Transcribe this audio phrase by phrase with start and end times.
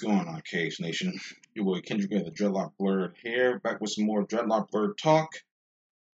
[0.00, 1.20] Going on, KH Nation?
[1.54, 5.28] Your boy Kendrick of the Dreadloc Blerd here, back with some more Dreadloc Blerd talk.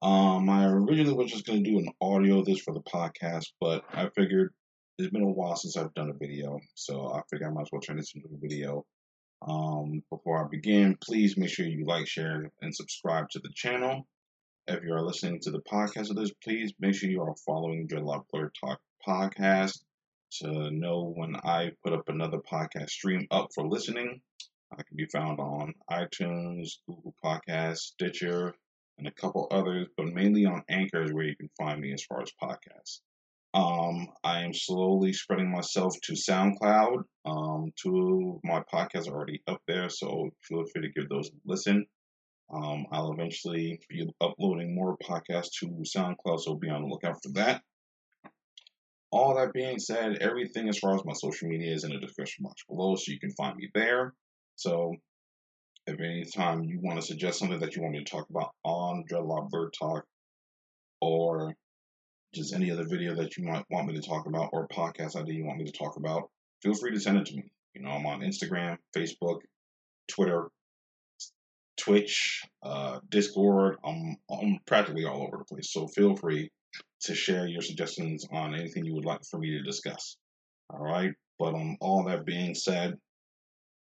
[0.01, 3.49] Um, I originally was just going to do an audio of this for the podcast,
[3.61, 4.55] but I figured
[4.99, 7.69] it's been a while since I've done a video, so I figured I might as
[7.73, 8.87] well turn this into a video.
[9.47, 14.07] Um, before I begin, please make sure you like, share, and subscribe to the channel.
[14.67, 17.87] If you are listening to the podcast of this, please make sure you are following
[17.87, 19.81] Dreadloc Blerd Talk podcast
[20.43, 24.21] to know when I put up another podcast stream up for listening.
[24.73, 28.55] I can be found on iTunes, Google Podcasts, Stitcher,
[28.99, 32.05] and a couple others, but mainly on Anchor is where you can find me as
[32.05, 33.01] far as podcasts.
[33.53, 37.05] Um, I am slowly spreading myself to SoundCloud.
[37.25, 41.29] Um, two of my podcasts are already up there, so feel free to give those
[41.29, 41.87] a listen.
[42.53, 47.33] Um, I'll eventually be uploading more podcasts to SoundCloud, so be on the lookout for
[47.35, 47.63] that
[49.15, 52.43] all that being said, everything as far as my social media is in the description
[52.43, 54.13] box below, so you can find me there.
[54.57, 54.97] So,
[55.87, 58.51] if any time you want to suggest something that you want me to talk about
[58.65, 60.05] on Dreadloc Blerd Talk,
[61.01, 61.55] or
[62.35, 65.35] just any other video that you might want me to talk about, or podcast idea
[65.35, 67.45] you want me to talk about, feel free to send it to me.
[67.75, 69.41] You know, I'm on Instagram, Facebook,
[70.09, 70.49] Twitter,
[71.77, 73.77] Twitch, uh, Discord.
[73.85, 75.73] I'm I'm practically all over the place.
[75.73, 76.51] So feel free
[77.05, 80.17] to share your suggestions on anything you would like for me to discuss.
[80.71, 81.13] All right.
[81.39, 82.95] But um, all that being said,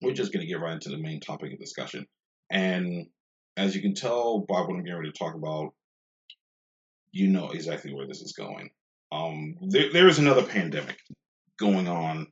[0.01, 2.05] we're just going to get right into the main topic of discussion.
[2.49, 3.07] And
[3.57, 5.73] as you can tell by what I'm getting ready to talk about,
[7.11, 8.69] you know exactly where this is going.
[9.11, 10.97] Um, there, there is another pandemic
[11.59, 12.27] going on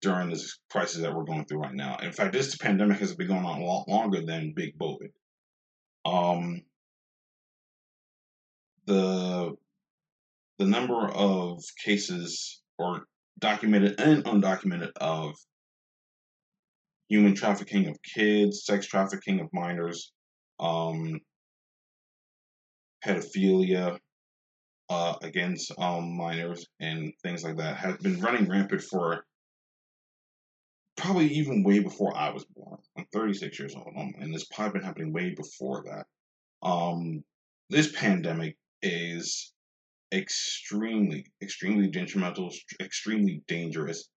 [0.00, 1.96] during this crisis that we're going through right now.
[1.98, 5.10] In fact, this pandemic has been going on a lot longer than Big COVID.
[6.04, 6.62] Um,
[8.86, 9.56] the
[10.58, 13.06] the number of cases or
[13.38, 15.34] documented and undocumented of
[17.08, 20.12] human trafficking of kids, sex trafficking of minors,
[20.60, 21.20] um,
[23.04, 23.98] pedophilia
[24.88, 29.24] uh, against um, minors, and things like that has been running rampant for
[30.96, 32.78] probably even way before I was born.
[32.96, 36.06] I'm 36 years old, um, and this probably been happening way before that.
[36.66, 37.24] Um,
[37.70, 39.53] this pandemic is
[40.14, 44.08] extremely, extremely detrimental, extremely dangerous,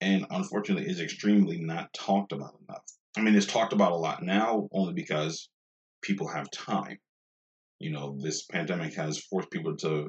[0.00, 2.84] and unfortunately is extremely not talked about enough.
[3.16, 5.50] I mean, it's talked about a lot now only because
[6.00, 6.98] people have time.
[7.78, 10.08] You know, this pandemic has forced people to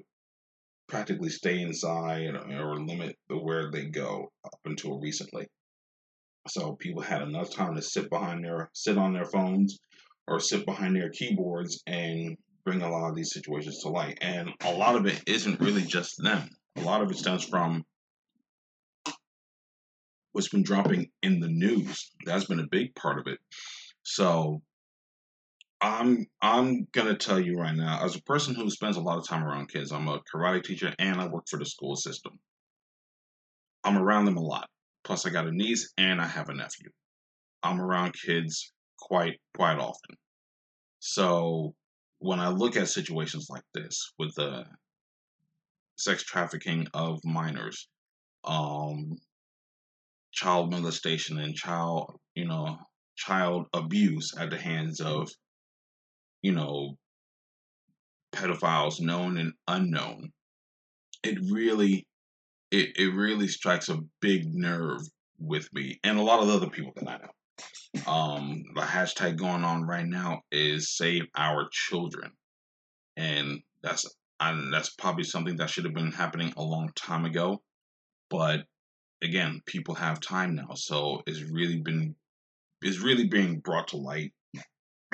[0.87, 5.47] practically stay inside or limit the where they go up until recently.
[6.47, 9.79] So people had enough time to sit behind their sit on their phones
[10.27, 14.17] or sit behind their keyboards and bring a lot of these situations to light.
[14.21, 16.49] And a lot of it isn't really just them.
[16.77, 17.85] A lot of it stems from
[20.31, 22.11] what's been dropping in the news.
[22.25, 23.39] That's been a big part of it.
[24.03, 24.61] So
[25.81, 29.27] I'm I'm gonna tell you right now, as a person who spends a lot of
[29.27, 32.39] time around kids, I'm a karate teacher and I work for the school system.
[33.83, 34.69] I'm around them a lot.
[35.03, 36.89] Plus I got a niece and I have a nephew.
[37.61, 40.15] I'm around kids quite quite often.
[40.99, 41.75] So
[42.23, 44.63] when I look at situations like this with the
[45.97, 47.89] sex trafficking of minors,
[48.45, 49.17] um,
[50.31, 52.77] child molestation and child, you know,
[53.17, 55.29] child abuse at the hands of,
[56.41, 56.97] you know,
[58.31, 60.31] pedophiles known and unknown,
[61.23, 62.07] it really,
[62.71, 65.01] it, it really strikes a big nerve
[65.39, 67.31] with me and a lot of other people that I know.
[68.07, 72.31] Um, the hashtag going on right now is save our children.
[73.15, 74.05] And that's
[74.39, 77.61] and that's probably something that should have been happening a long time ago.
[78.29, 78.61] But
[79.23, 82.15] again, people have time now, so it's really been
[82.81, 84.33] is really being brought to light.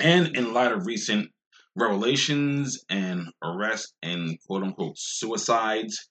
[0.00, 1.30] And in light of recent
[1.76, 6.08] revelations and arrests and quote unquote suicides,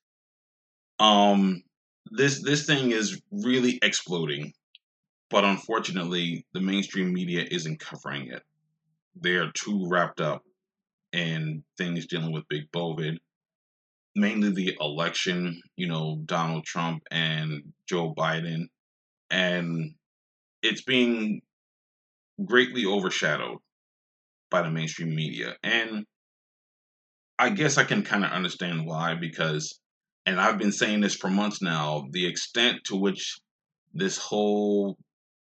[1.00, 1.64] um,
[2.12, 4.54] this this thing is really exploding
[5.30, 8.44] but unfortunately, the mainstream media isn't covering it.
[9.16, 10.44] They are too wrapped up
[11.12, 13.18] in things dealing with Big COVID,
[14.16, 18.70] mainly the election, you know, Donald Trump and Joe Biden.
[19.30, 19.96] And
[20.62, 21.42] it's being
[22.44, 23.60] greatly overshadowed
[24.50, 25.56] by the mainstream media.
[25.64, 26.06] And
[27.38, 29.80] I guess I can kind of understand why, because,
[30.26, 33.40] and I've been saying this for months now, the extent to which
[33.94, 34.98] this whole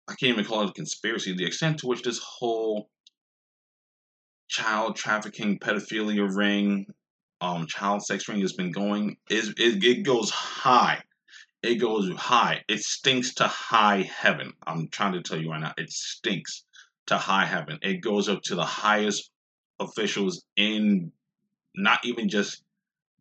[0.08, 1.34] I can't even call it a conspiracy.
[1.34, 2.90] The extent to which this whole
[4.50, 6.88] child trafficking, pedophilia ring,
[7.42, 11.02] um, child sex ring has been going is it, it goes high.
[11.62, 12.64] it goes high.
[12.68, 14.54] It stinks to high heaven.
[14.68, 16.64] I'm trying to tell you right now, it stinks
[17.08, 17.80] to high heaven.
[17.82, 19.32] It goes up to the highest
[19.80, 21.12] officials in
[21.76, 22.64] not even just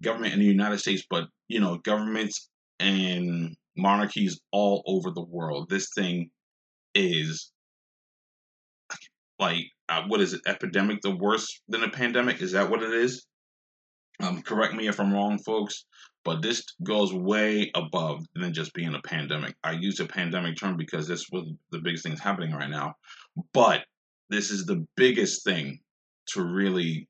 [0.02, 2.49] government in the United States, but you know, governments
[2.81, 5.69] and monarchies all over the world.
[5.69, 6.31] This thing
[6.94, 7.50] is
[9.38, 10.40] like uh, what is it?
[10.46, 12.40] Epidemic, the worse than a pandemic?
[12.40, 13.26] Is that what it is?
[14.20, 15.84] Um, correct me if I'm wrong, folks,
[16.24, 19.56] but this goes way above than just being a pandemic.
[19.64, 22.94] I use a pandemic term because this was the biggest thing happening right now,
[23.52, 23.84] but
[24.30, 25.80] this is the biggest thing
[26.28, 27.08] to really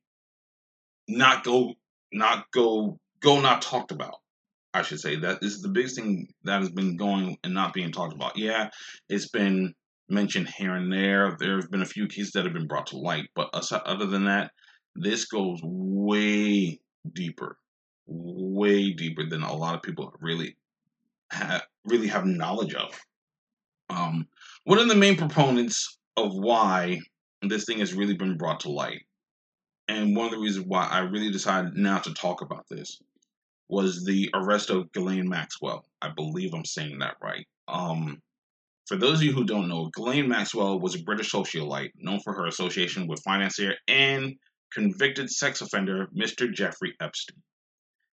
[1.09, 1.75] not go,
[2.13, 4.22] not go, go not talked about.
[4.75, 7.93] I should say that is the biggest thing that has been going and not being
[7.93, 8.39] talked about.
[8.39, 8.71] Yeah,
[9.09, 9.75] it's been
[10.09, 11.37] mentioned here and there.
[11.39, 14.07] There have been a few cases that have been brought to light, but aside, other
[14.07, 14.53] than that,
[14.95, 16.81] this goes way
[17.13, 17.57] deeper,
[18.07, 20.57] way deeper than a lot of people really
[21.31, 22.99] have really have knowledge of.
[23.91, 24.27] Um,
[24.65, 27.01] one of the main proponents of why
[27.43, 29.03] this thing has really been brought to light,
[29.89, 33.01] and one of the reasons why I really decided now to talk about this,
[33.73, 35.87] was the arrest of Ghislaine Maxwell.
[36.03, 37.47] I believe I'm saying that right.
[37.69, 38.21] Um,
[38.87, 42.35] for those of you who don't know, Ghislaine Maxwell was a British socialite known for
[42.35, 44.35] her association with financier and
[44.75, 46.53] convicted sex offender Mr.
[46.53, 47.43] Jeffrey Epstein.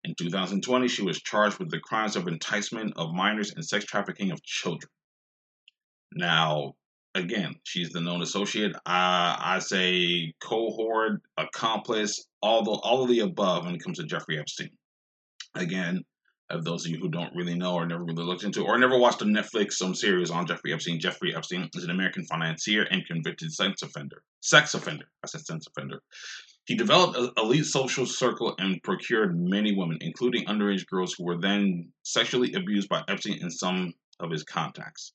[0.04, 4.32] In 2020, she was charged with the crimes of enticement of minors and sex trafficking
[4.32, 4.90] of children.
[6.12, 6.74] Now,
[7.14, 8.76] again, she's the known associate.
[8.76, 14.04] Uh, I say cohort, accomplice, all the all of the above when it comes to
[14.04, 14.68] Jeffrey Epstein.
[15.56, 16.04] Again,
[16.50, 18.98] of those of you who don't really know or never really looked into or never
[18.98, 23.04] watched a Netflix some series on Jeffrey Epstein, Jeffrey Epstein is an American financier and
[23.06, 24.22] convicted sex offender.
[24.40, 25.06] Sex offender.
[25.24, 26.00] I said sex offender.
[26.66, 31.38] He developed an elite social circle and procured many women, including underage girls who were
[31.40, 35.12] then sexually abused by Epstein and some of his contacts.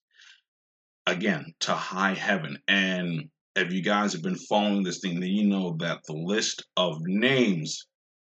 [1.08, 2.58] Again, to high heaven.
[2.68, 6.66] And if you guys have been following this thing, then you know that the list
[6.78, 7.86] of names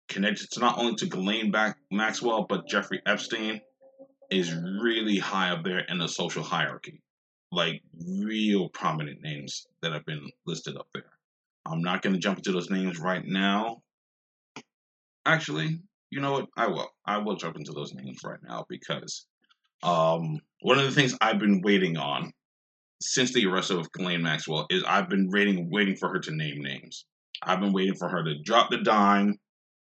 [0.09, 1.53] connected to not only to Ghislaine
[1.91, 3.61] Maxwell but Jeffrey Epstein
[4.29, 7.01] is really high up there in the social hierarchy.
[7.51, 11.09] Like real prominent names that have been listed up there.
[11.65, 13.81] I'm not going to jump into those names right now.
[15.25, 15.79] Actually,
[16.11, 16.47] you know what?
[16.57, 16.89] I will.
[17.05, 19.25] I will jump into those names right now because
[19.83, 22.31] um, one of the things I've been waiting on
[23.01, 26.61] since the arrest of Ghislaine Maxwell is I've been waiting, waiting for her to name
[26.61, 27.05] names.
[27.41, 29.39] I've been waiting for her to drop the dime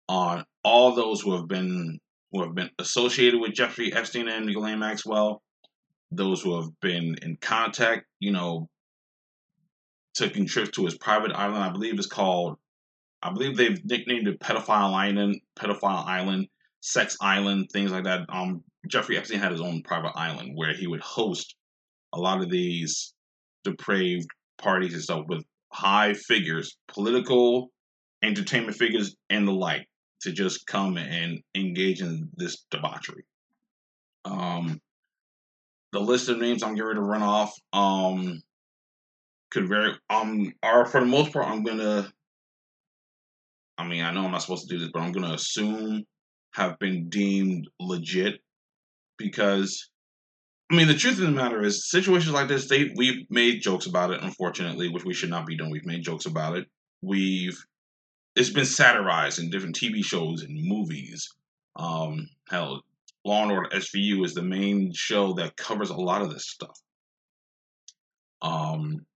[0.08, 1.98] on all those who have been
[2.32, 5.42] who have been associated with Jeffrey Epstein and Ghislaine Maxwell,
[6.10, 8.68] those who have been in contact, you know,
[10.14, 11.62] taking trips to his private island.
[11.62, 12.56] I believe it's called.
[13.22, 16.48] I believe they've nicknamed it Pedophile Island, Pedophile Island,
[16.80, 18.26] Sex Island, things like that.
[18.28, 21.56] Um, Jeffrey Epstein had his own private island where he would host
[22.12, 23.14] a lot of these
[23.64, 27.70] depraved parties and stuff with high figures, political,
[28.22, 29.86] entertainment figures, and the like
[30.26, 33.25] to just come and engage in this debauchery.
[34.25, 34.81] Um,
[35.93, 38.43] the list of names I'm getting to run off um,
[39.52, 39.93] could vary.
[40.11, 42.12] Um, are for the most part, I'm gonna.
[43.78, 46.04] I mean, I know I'm not supposed to do this, but I'm gonna assume
[46.54, 48.40] have been deemed legit
[49.18, 49.88] because
[50.71, 53.87] I mean, the truth of the matter is, situations like this, they we've made jokes
[53.87, 55.71] about it, unfortunately, which we should not be doing.
[55.71, 56.66] We've made jokes about it.
[57.02, 57.56] We've
[58.37, 61.28] it's been satirized in different TV shows and movies.
[61.75, 62.83] Um, hell,
[63.25, 66.78] Law and Order SVU is the main show that covers a lot of this stuff.
[68.43, 69.07] Um,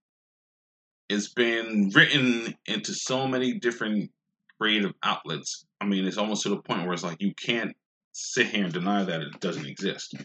[1.07, 4.09] it's been written into so many different
[4.59, 5.65] creative outlets.
[5.79, 7.75] I mean, it's almost to the point where it's like you can't
[8.13, 10.15] sit here and deny that it doesn't exist.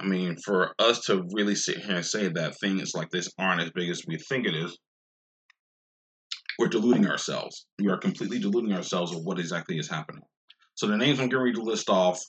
[0.00, 3.62] I mean, for us to really sit here and say that things like this aren't
[3.62, 4.78] as big as we think it is,
[6.58, 7.66] we're deluding ourselves.
[7.78, 10.22] We are completely deluding ourselves of what exactly is happening.
[10.74, 12.20] So the names I'm going to list off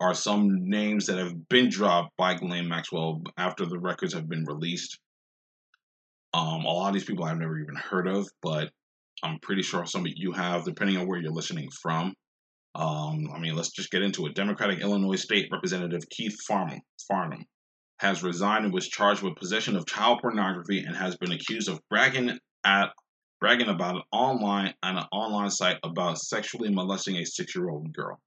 [0.00, 4.44] are some names that have been dropped by Ghislaine Maxwell after the records have been
[4.44, 4.98] released.
[6.34, 8.70] Um, a lot of these people I've never even heard of, but
[9.22, 12.14] I'm pretty sure some of you have, depending on where you're listening from.
[12.74, 14.34] Um, I mean, let's just get into it.
[14.34, 17.44] Democratic Illinois State Representative Keith Farnham, Farnham
[17.98, 21.80] has resigned and was charged with possession of child pornography and has been accused of
[21.88, 22.90] bragging at
[23.42, 28.20] bragging about it online on an online site about sexually molesting a six-year-old girl.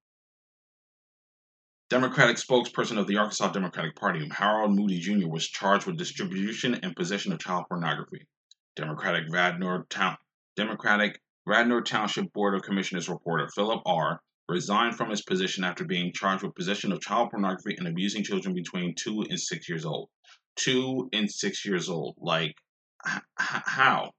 [1.90, 6.94] Democratic spokesperson of the Arkansas Democratic Party, Harold Moody Jr., was charged with distribution and
[6.98, 8.28] possession of child pornography.
[8.76, 10.18] Democratic Radnor Town
[10.58, 14.20] Democratic Radnor Township Board of Commissioners reporter Philip R.
[14.50, 18.54] resigned from his position after being charged with possession of child pornography and abusing children
[18.54, 20.10] between two and six years old.
[20.58, 22.16] Two and six years old.
[22.20, 22.56] Like,
[23.08, 24.12] h- how?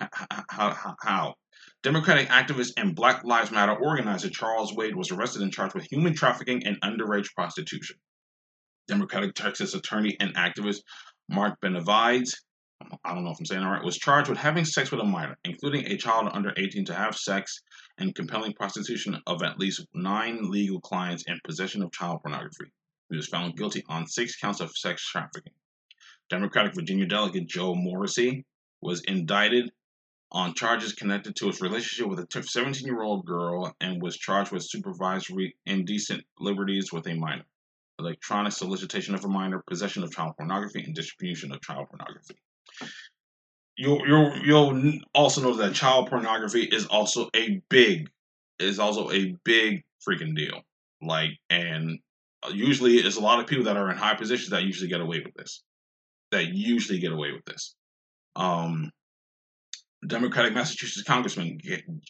[0.00, 0.08] H-
[0.48, 0.96] how?
[1.00, 1.34] How?
[1.82, 6.14] Democratic activist and Black Lives Matter organizer Charles Wade was arrested and charged with human
[6.14, 7.96] trafficking and underage prostitution.
[8.86, 10.80] Democratic Texas attorney and activist
[11.28, 12.42] Mark Benavides,
[13.04, 15.04] I don't know if I'm saying that right, was charged with having sex with a
[15.04, 17.62] minor, including a child under 18, to have sex
[17.98, 22.72] and compelling prostitution of at least nine legal clients and possession of child pornography.
[23.10, 25.52] He was found guilty on six counts of sex trafficking.
[26.30, 28.44] Democratic Virginia delegate Joe Morrissey
[28.80, 29.70] was indicted
[30.32, 34.52] on charges connected to his relationship with a 17 year old girl and was charged
[34.52, 37.44] with supervisory indecent liberties with a minor,
[37.98, 42.36] electronic solicitation of a minor, possession of child pornography, and distribution of child pornography.
[43.76, 48.08] You'll, you'll, you'll also know that child pornography is also a big,
[48.58, 50.60] is also a big freaking deal.
[51.02, 51.98] Like, and
[52.52, 55.22] usually it's a lot of people that are in high positions that usually get away
[55.24, 55.62] with this.
[56.30, 57.74] That usually get away with this.
[58.36, 58.90] Um,
[60.06, 61.58] Democratic Massachusetts Congressman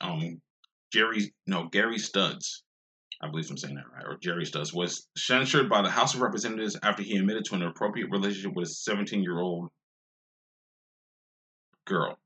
[0.00, 0.40] um,
[0.92, 2.62] Gerry no Gary Studds,
[3.20, 6.20] I believe I'm saying that right, or Gerry Studds was censured by the House of
[6.20, 9.70] Representatives after he admitted to an inappropriate relationship with a 17 year old
[11.84, 12.19] girl.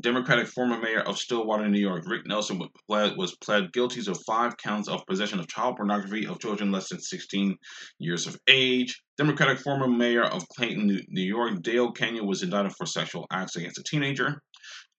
[0.00, 4.14] Democratic former mayor of Stillwater, New York, Rick Nelson, was pled, was pled guilty to
[4.14, 7.56] five counts of possession of child pornography of children less than 16
[7.98, 9.02] years of age.
[9.16, 13.78] Democratic former mayor of Clayton, New York, Dale Kenyon, was indicted for sexual acts against
[13.78, 14.40] a teenager.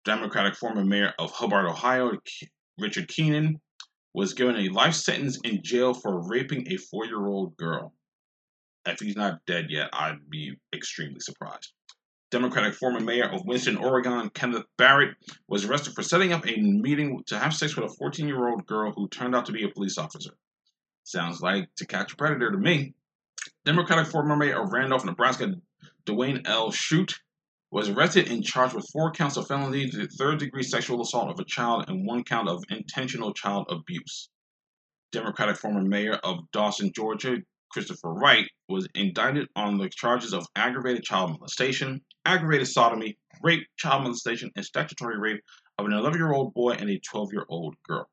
[0.03, 2.11] Democratic former mayor of Hubbard, Ohio,
[2.77, 3.61] Richard Keenan,
[4.13, 7.93] was given a life sentence in jail for raping a four year old girl.
[8.85, 11.71] If he's not dead yet, I'd be extremely surprised.
[12.31, 15.15] Democratic former mayor of Winston, Oregon, Kenneth Barrett,
[15.47, 18.67] was arrested for setting up a meeting to have sex with a 14 year old
[18.67, 20.31] girl who turned out to be a police officer.
[21.03, 22.93] Sounds like to catch a predator to me.
[23.65, 25.55] Democratic former mayor of Randolph, Nebraska,
[26.05, 26.71] Dwayne L.
[26.71, 27.15] Schutt,
[27.71, 31.45] was arrested and charged with four counts of felony third degree sexual assault of a
[31.45, 34.29] child and one count of intentional child abuse.
[35.11, 37.37] Democratic former mayor of Dawson, Georgia,
[37.69, 44.03] Christopher Wright, was indicted on the charges of aggravated child molestation, aggravated sodomy, rape, child
[44.03, 45.43] molestation, and statutory rape
[45.77, 48.09] of an 11 year old boy and a 12 year old girl.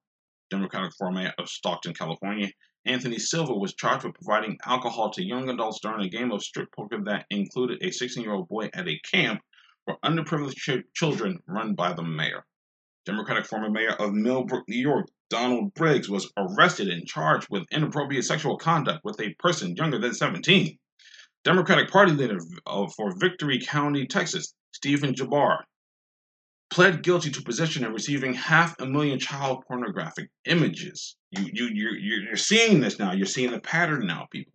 [0.50, 2.50] Democratic format of Stockton, California,
[2.84, 6.70] Anthony Silva was charged with providing alcohol to young adults during a game of strip
[6.70, 9.40] poker that included a 16 year old boy at a camp
[9.84, 12.44] for underprivileged ch- children run by the mayor.
[13.06, 18.24] Democratic former mayor of Millbrook, New York, Donald Briggs, was arrested and charged with inappropriate
[18.24, 20.76] sexual conduct with a person younger than 17.
[21.44, 25.62] Democratic Party leader for Victory County, Texas, Stephen Jabbar,
[26.70, 31.16] pled guilty to possession and receiving half a million child pornographic images.
[31.30, 33.12] You, you, you're, you're seeing this now.
[33.12, 34.52] You're seeing the pattern now, people.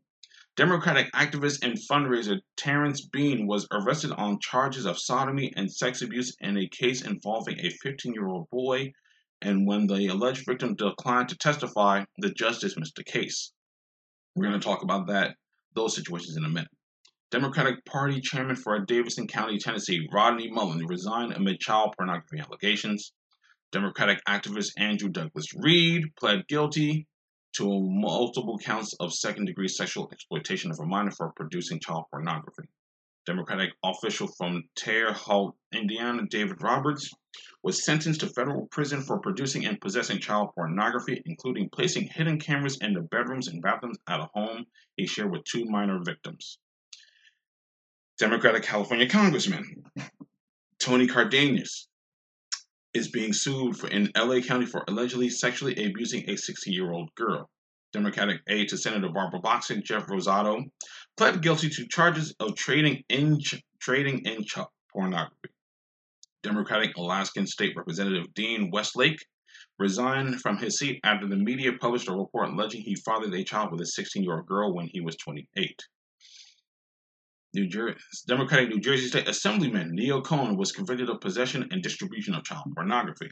[0.61, 6.35] Democratic activist and fundraiser Terrence Bean was arrested on charges of sodomy and sex abuse
[6.39, 8.91] in a case involving a 15 year old boy.
[9.41, 13.51] And when the alleged victim declined to testify, the judge dismissed the case.
[14.35, 15.35] We're going to talk about that,
[15.73, 16.69] those situations in a minute.
[17.31, 23.13] Democratic Party chairman for Davidson County, Tennessee, Rodney Mullen, resigned amid child pornography allegations.
[23.71, 27.07] Democratic activist Andrew Douglas Reed pled guilty
[27.53, 32.67] to multiple counts of second degree sexual exploitation of a minor for producing child pornography.
[33.25, 37.11] Democratic official from Terre Haute, Indiana, David Roberts,
[37.61, 42.79] was sentenced to federal prison for producing and possessing child pornography, including placing hidden cameras
[42.81, 44.65] in the bedrooms and bathrooms at a home
[44.97, 46.57] he shared with two minor victims.
[48.17, 49.83] Democratic California Congressman
[50.79, 51.87] Tony Cardenas
[52.93, 57.13] is being sued for, in LA County for allegedly sexually abusing a 60 year old
[57.15, 57.49] girl.
[57.93, 60.63] Democratic aide to Senator Barbara Boxer, Jeff Rosado,
[61.17, 63.37] pled guilty to charges of trading in
[63.79, 64.45] trading in
[64.93, 65.49] pornography.
[66.41, 69.25] Democratic Alaskan State Representative Dean Westlake
[69.77, 73.71] resigned from his seat after the media published a report alleging he fathered a child
[73.71, 75.81] with a 16 year old girl when he was 28.
[77.53, 82.33] New Jersey, Democratic New Jersey State Assemblyman Neil Cohn was convicted of possession and distribution
[82.33, 83.29] of child pornography.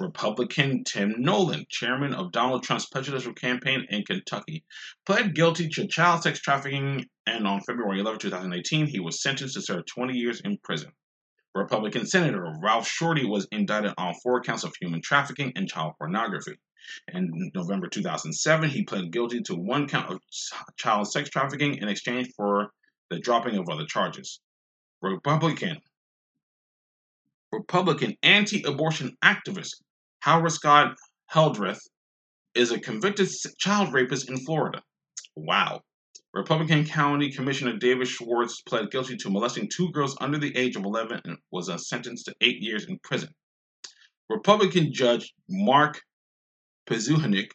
[0.00, 4.64] Republican Tim Nolan, chairman of Donald Trump's presidential campaign in Kentucky,
[5.04, 9.60] pled guilty to child sex trafficking, and on February 11, 2018, he was sentenced to
[9.60, 10.90] serve 20 years in prison.
[11.54, 16.56] Republican Senator Ralph Shortey was indicted on four counts of human trafficking and child pornography.
[17.12, 20.20] In November 2007, he pled guilty to one count of
[20.76, 22.72] child sex trafficking in exchange for
[23.10, 24.40] the dropping of other charges.
[25.02, 25.78] Republican
[27.52, 29.82] Republican anti-abortion activist
[30.20, 30.96] Howard Scott
[31.32, 31.80] Heldreth
[32.54, 34.82] is a convicted child rapist in Florida.
[35.34, 35.80] Wow.
[36.32, 40.84] Republican County Commissioner David Schwartz pled guilty to molesting two girls under the age of
[40.84, 43.30] 11 and was sentenced to eight years in prison.
[44.28, 46.00] Republican Judge Mark
[46.88, 47.50] Pazuhanich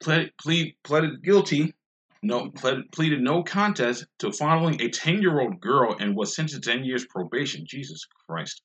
[0.00, 1.74] pled, plead, pleaded guilty,
[2.22, 2.50] no,
[2.92, 6.84] pleaded no contest to following a 10 year old girl and was sentenced to 10
[6.84, 7.64] years probation.
[7.66, 8.62] Jesus Christ.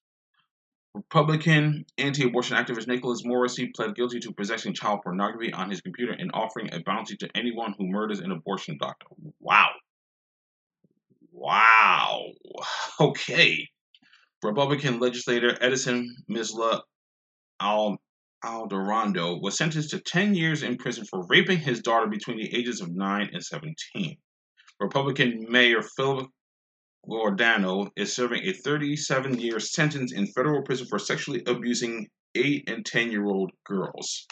[0.96, 6.14] Republican anti abortion activist Nicholas Morrissey pled guilty to possessing child pornography on his computer
[6.14, 9.08] and offering a bounty to anyone who murders an abortion doctor.
[9.40, 9.70] Wow.
[11.32, 12.26] Wow.
[13.00, 13.68] Okay.
[14.44, 16.82] Republican legislator Edison Misla
[17.60, 17.98] Al
[18.44, 22.82] Aldarondo was sentenced to 10 years in prison for raping his daughter between the ages
[22.82, 24.18] of 9 and 17.
[24.80, 26.30] Republican Mayor Philip
[27.10, 32.86] Giordano is serving a 37 year sentence in federal prison for sexually abusing 8 and
[32.86, 34.28] 10 year old girls.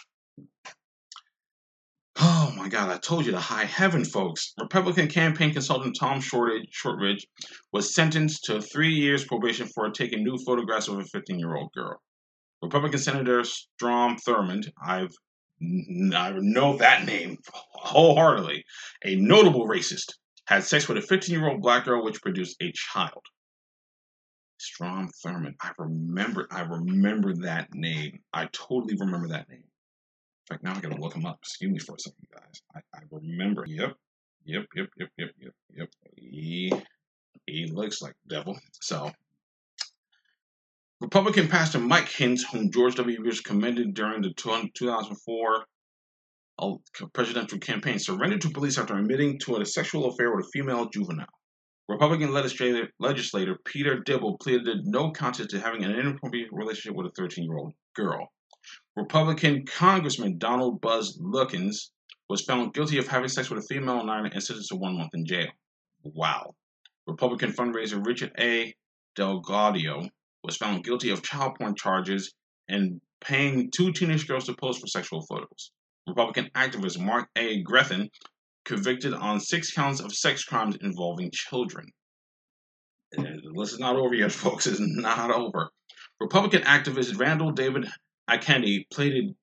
[2.18, 4.54] Oh my God, I told you to high heaven, folks.
[4.60, 7.28] Republican campaign consultant Tom Shortridge,
[7.72, 11.72] was sentenced to three years probation for taking new photographs of a 15 year old
[11.74, 12.02] girl.
[12.62, 15.12] Republican Senator Strom Thurmond, I've
[15.62, 18.64] I know that name wholeheartedly,
[19.06, 20.14] a notable racist,
[20.46, 23.22] had sex with a 15 year old black girl, which produced a child.
[24.58, 25.56] Strom Thurmond.
[25.62, 26.48] I remember.
[26.52, 28.20] I remember that name.
[28.34, 29.60] I totally remember that name.
[29.60, 31.40] In fact, now I gotta look him up.
[31.42, 32.62] Excuse me for a second, guys.
[32.76, 33.66] I, I remember.
[33.68, 33.96] Yep.
[34.46, 34.66] Yep.
[34.76, 34.90] Yep.
[34.98, 35.10] Yep.
[35.18, 35.30] Yep.
[35.40, 35.54] Yep.
[35.76, 35.90] Yep.
[36.16, 36.74] He
[37.48, 38.60] he looks like devil.
[38.82, 39.12] So.
[41.02, 43.24] Republican pastor Mike Hintz, whom George W.
[43.24, 45.66] Bush commended during the 2004
[46.60, 46.74] uh,
[47.14, 51.26] presidential campaign surrendered to police after admitting to a sexual affair with a female juvenile.
[51.90, 57.12] Republican legislator, legislator Peter Dibble pleaded no contest to having an inappropriate relationship with a
[57.18, 58.32] 13 year old girl.
[58.96, 61.90] Republican Congressman Donald Buzz Lukens
[62.30, 65.16] was found guilty of having sex with a female minor and sentenced to one month
[65.16, 65.50] in jail.
[66.04, 66.54] Wow.
[67.08, 68.76] Republican fundraiser Richard A.
[69.16, 70.08] Delgado
[70.44, 72.34] was found guilty of child porn charges
[72.68, 75.72] and paying two teenage girls to pose for sexual photos.
[76.08, 77.62] Republican activist Mark A.
[77.62, 78.10] Grethen
[78.66, 81.88] convicted on six counts of sex crimes involving children.
[83.14, 84.68] And the list is not over yet, folks.
[84.68, 85.70] It's not over.
[86.20, 87.88] Republican activist Randall David
[88.30, 89.36] Akeni pleaded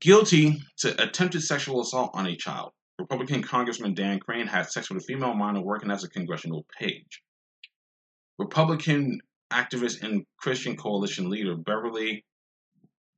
[0.00, 2.72] guilty to attempted sexual assault on a child.
[2.98, 7.22] Republican Congressman Dan Crane had sex with a female minor working as a congressional page.
[8.38, 9.20] Republican
[9.54, 12.24] activist and Christian coalition leader Beverly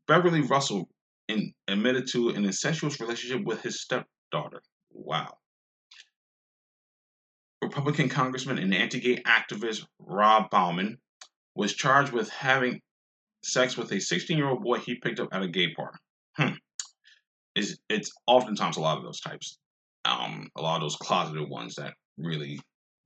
[0.06, 0.88] Beverly Russell
[1.28, 4.62] in, admitted to an incestuous relationship with his stepdaughter.
[4.90, 5.38] Wow.
[7.62, 10.98] Republican Congressman and anti gay activist Rob Bauman
[11.54, 12.80] was charged with having
[13.42, 15.92] sex with a 16 year old boy he picked up at a gay bar.
[16.36, 16.54] Hmm.
[17.54, 19.58] It's, it's oftentimes a lot of those types,
[20.04, 22.60] um, a lot of those closeted ones that really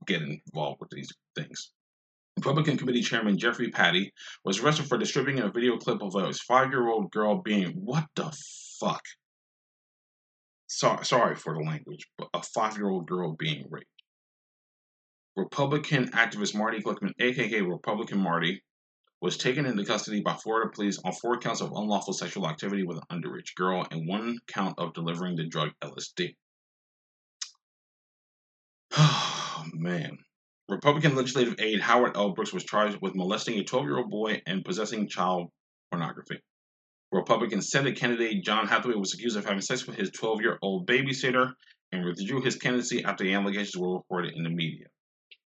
[0.05, 1.71] get involved with these things.
[2.37, 4.13] Republican Committee Chairman Jeffrey Patty
[4.43, 8.31] was arrested for distributing a video clip of a five-year-old girl being what the
[8.79, 9.03] fuck?
[10.67, 13.87] Sorry, sorry for the language, but a five-year-old girl being raped.
[15.35, 18.61] Republican activist Marty Glickman, aka Republican Marty,
[19.21, 22.97] was taken into custody by Florida police on four counts of unlawful sexual activity with
[22.97, 26.35] an underage girl and one count of delivering the drug LSD.
[28.97, 30.17] Oh man.
[30.71, 32.31] Republican legislative aide Howard L.
[32.31, 35.49] Brooks was charged with molesting a 12 year old boy and possessing child
[35.91, 36.39] pornography.
[37.11, 40.87] Republican Senate candidate John Hathaway was accused of having sex with his 12 year old
[40.87, 41.51] babysitter
[41.91, 44.85] and withdrew his candidacy after the allegations were reported in the media.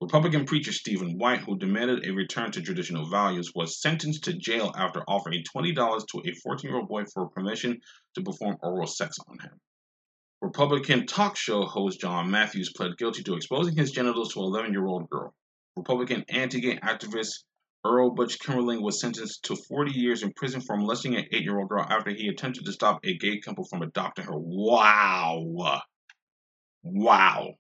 [0.03, 4.71] Republican preacher Stephen White, who demanded a return to traditional values, was sentenced to jail
[4.77, 7.81] after offering $20 to a 14 year old boy for permission
[8.15, 9.59] to perform oral sex on him.
[10.43, 14.73] Republican talk show host John Matthews pled guilty to exposing his genitals to an 11
[14.73, 15.35] year old girl.
[15.77, 17.45] Republican anti gay activist
[17.85, 21.59] Earl Butch Kimmerling was sentenced to 40 years in prison for molesting an 8 year
[21.59, 24.37] old girl after he attempted to stop a gay couple from adopting her.
[24.37, 25.43] Wow.
[26.83, 27.55] Wow.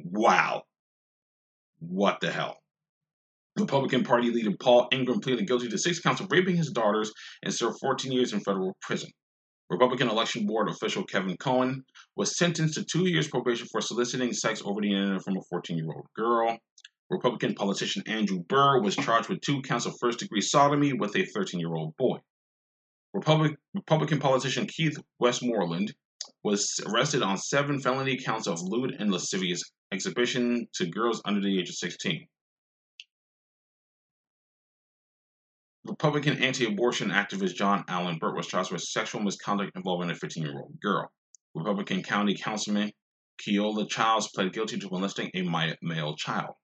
[0.00, 0.62] Wow.
[1.80, 2.58] What the hell?
[3.58, 7.12] Republican Party leader Paul Ingram pleaded guilty to six counts of raping his daughters
[7.42, 9.10] and served 14 years in federal prison.
[9.70, 11.84] Republican Election Board official Kevin Cohen
[12.16, 15.76] was sentenced to two years probation for soliciting sex over the internet from a 14
[15.76, 16.58] year old girl.
[17.10, 21.24] Republican politician Andrew Burr was charged with two counts of first degree sodomy with a
[21.24, 22.18] 13 year old boy.
[23.14, 25.94] Republic, Republican politician Keith Westmoreland
[26.42, 31.58] was arrested on seven felony counts of lewd and lascivious exhibition to girls under the
[31.58, 32.26] age of 16.
[35.86, 41.10] Republican anti-abortion activist John Allen Burt was charged with sexual misconduct involving a 15-year-old girl.
[41.54, 42.90] Republican County Councilman
[43.42, 45.42] Keola Childs pled guilty to molesting a
[45.82, 46.54] male child.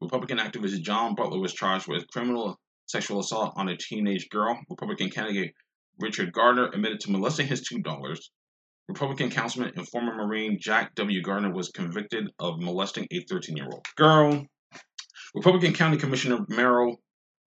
[0.00, 4.58] Republican activist John Butler was charged with criminal sexual assault on a teenage girl.
[4.70, 5.54] Republican candidate
[5.98, 8.30] Richard Gardner admitted to molesting his two daughters.
[8.88, 11.20] Republican councilman and former Marine Jack W.
[11.20, 14.46] Gardner was convicted of molesting a 13 year old girl.
[15.34, 17.00] Republican County Commissioner Merrill,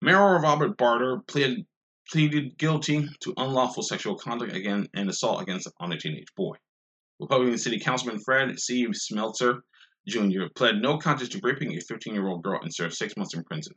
[0.06, 1.66] Merrill Robert Barter pleaded,
[2.12, 6.56] pleaded guilty to unlawful sexual conduct again and assault against on a teenage boy.
[7.20, 8.86] Republican City Councilman Fred C.
[8.86, 9.62] Smeltzer
[10.08, 10.44] Jr.
[10.56, 13.44] pled no contest to raping a 15 year old girl and served six months in
[13.46, 13.74] prison.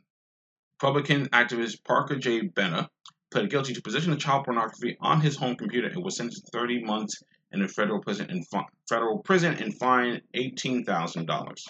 [0.79, 2.41] Republican activist Parker J.
[2.41, 2.87] Benna
[3.31, 6.51] pled guilty to possession of child pornography on his home computer and was sentenced to
[6.51, 11.67] 30 months in a federal prison and fi- federal prison and fined $18,000.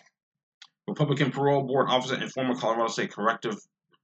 [0.85, 3.55] Republican parole board officer and former Colorado State corrective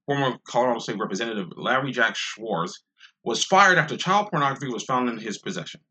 [0.05, 2.83] former Colorado State Representative Larry Jack Schwartz
[3.23, 5.81] was fired after child pornography was found in his possession.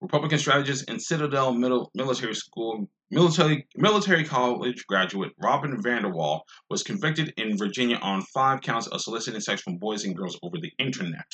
[0.00, 7.32] Republican strategist and Citadel Middle Military School military military college graduate Robin Vanderwall was convicted
[7.36, 11.26] in Virginia on five counts of soliciting sex from boys and girls over the internet.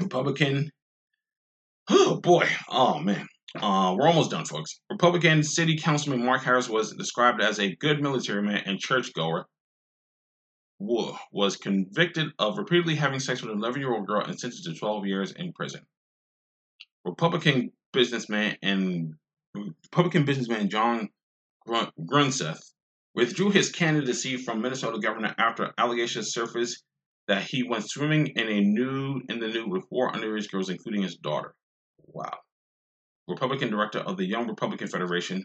[0.00, 0.70] Republican,
[1.90, 4.80] oh boy, oh man, uh, we're almost done, folks.
[4.90, 9.46] Republican City Councilman Mark Harris was described as a good military man and churchgoer.
[10.80, 14.74] Was convicted of repeatedly having sex with an 11 year old girl and sentenced to
[14.74, 15.82] 12 years in prison.
[17.04, 19.14] Republican businessman and
[19.54, 21.08] Republican businessman John
[21.66, 22.60] Grunseth
[23.14, 26.84] withdrew his candidacy from Minnesota governor after allegations surfaced
[27.26, 31.02] that he went swimming in a nude in the nude with four underage girls, including
[31.02, 31.54] his daughter.
[32.06, 32.38] Wow.
[33.26, 35.44] Republican director of the Young Republican Federation,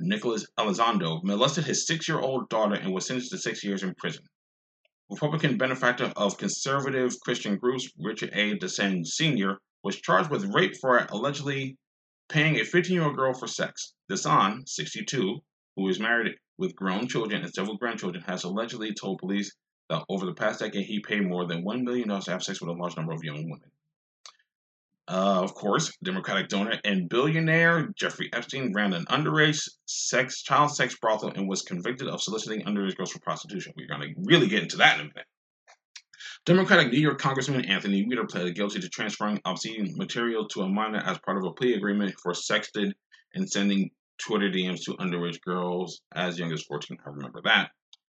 [0.00, 4.24] Nicholas Elizondo, molested his six-year-old daughter and was sentenced to six years in prison.
[5.10, 8.56] Republican benefactor of conservative Christian groups, Richard A.
[8.56, 11.76] DeSantis Sr., was charged with rape for allegedly
[12.28, 13.94] paying a 15 year old girl for sex.
[14.10, 15.40] Dasen, 62,
[15.76, 19.54] who is married with grown children and several grandchildren, has allegedly told police
[19.90, 22.70] that over the past decade he paid more than $1 million to have sex with
[22.70, 23.70] a large number of young women.
[25.06, 30.96] Uh, of course, Democratic donor and billionaire Jeffrey Epstein ran an underage sex child sex
[30.96, 33.74] brothel and was convicted of soliciting underage girls for prostitution.
[33.76, 35.26] We're going to really get into that in a minute.
[36.46, 40.98] Democratic New York Congressman Anthony Weiner pleaded guilty to transferring obscene material to a minor
[40.98, 42.92] as part of a plea agreement for sexted
[43.34, 46.98] and sending Twitter DMs to underage girls as young as 14.
[47.04, 47.70] I remember that.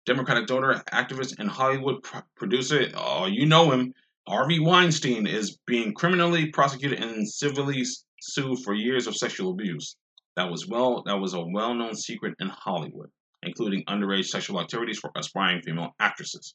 [0.04, 2.04] Democratic donor, activist, and Hollywood
[2.36, 3.92] producer, oh, you know him,
[4.28, 7.84] Harvey Weinstein, is being criminally prosecuted and civilly
[8.20, 9.96] sued for years of sexual abuse.
[10.34, 13.10] That was well, that was a well-known secret in Hollywood,
[13.42, 16.54] including underage sexual activities for aspiring female actresses.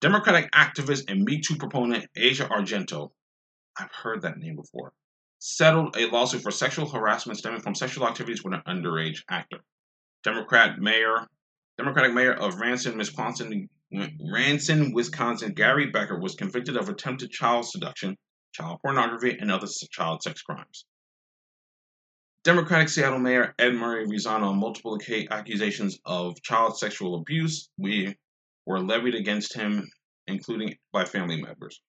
[0.00, 3.10] Democratic activist and Me Too proponent Asia Argento,
[3.76, 4.92] I've heard that name before,
[5.40, 9.58] settled a lawsuit for sexual harassment stemming from sexual activities with an underage actor.
[10.22, 11.26] Democrat mayor,
[11.76, 18.16] Democratic mayor of Ranson, Wisconsin, Ranson, Wisconsin, Gary Becker was convicted of attempted child seduction,
[18.52, 20.84] child pornography, and other child sex crimes.
[22.44, 24.98] Democratic Seattle Mayor Ed Murray resigned on multiple
[25.30, 27.70] accusations of child sexual abuse.
[27.78, 28.16] We
[28.66, 29.88] were levied against him,
[30.26, 31.80] including by family members.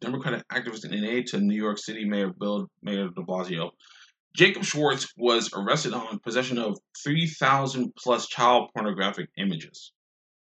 [0.00, 3.70] Democratic activist and aide to New York City Mayor Bill Mayor de Blasio,
[4.36, 9.92] Jacob Schwartz was arrested on possession of 3,000 plus child pornographic images.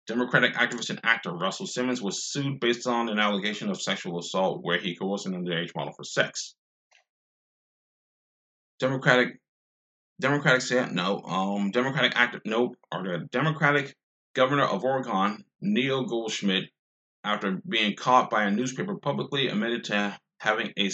[0.10, 4.64] Democratic activist and actor Russell Simmons was sued based on an allegation of sexual assault
[4.64, 6.56] where he coerced an underage model for sex.
[8.80, 9.40] Democratic
[10.20, 11.20] Democratic say no.
[11.20, 12.74] Um, Democratic actor no.
[12.92, 13.96] Or the Democratic
[14.34, 16.72] Governor of Oregon, Neil Goldschmidt,
[17.24, 20.90] after being caught by a newspaper, publicly admitted to having a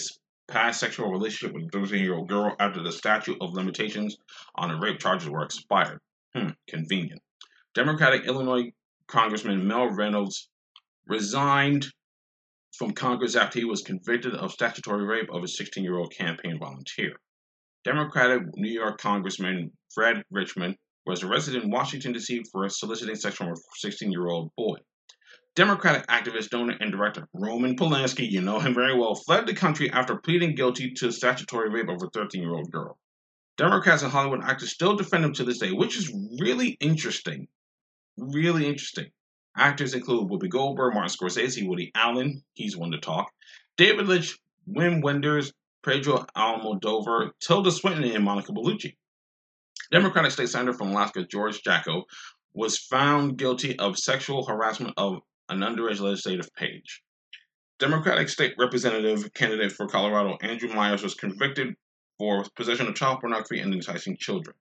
[0.46, 4.18] past sexual relationship with a 13 year old girl after the statute of limitations
[4.56, 6.00] on the rape charges were expired.
[6.34, 7.22] Hmm, convenient.
[7.74, 8.72] Democratic Illinois
[9.08, 10.48] Congressman Mel Reynolds
[11.06, 11.86] resigned
[12.76, 16.58] from Congress after he was convicted of statutory rape of a 16 year old campaign
[16.58, 17.12] volunteer.
[17.84, 22.42] Democratic New York Congressman Fred Richmond was arrested in Washington, D.C.
[22.50, 24.76] for soliciting sex from a 16 year old boy.
[25.54, 29.90] Democratic activist, donor, and director Roman Polanski, you know him very well, fled the country
[29.90, 32.98] after pleading guilty to statutory rape of a 13 year old girl.
[33.56, 37.48] Democrats and Hollywood actors still defend him to this day, which is really interesting.
[38.16, 39.06] Really interesting.
[39.56, 43.30] Actors include Whoopi Goldberg, Martin Scorsese, Woody Allen, he's one to talk,
[43.76, 45.52] David Lynch, Wim Wenders,
[45.84, 48.96] Pedro Almodovar, Tilda Swinton, and Monica Bellucci.
[49.90, 52.04] Democratic State Senator from Alaska George Jacko
[52.54, 57.02] was found guilty of sexual harassment of an underage legislative page.
[57.78, 61.76] Democratic state representative candidate for Colorado, Andrew Myers, was convicted
[62.18, 64.56] for possession of child pornography and enticing children.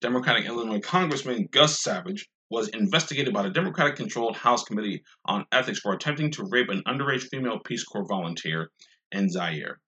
[0.00, 5.80] Democratic Illinois Congressman Gus Savage was investigated by the Democratic controlled House Committee on Ethics
[5.80, 8.70] for attempting to rape an underage female Peace Corps volunteer
[9.12, 9.80] in Zaire.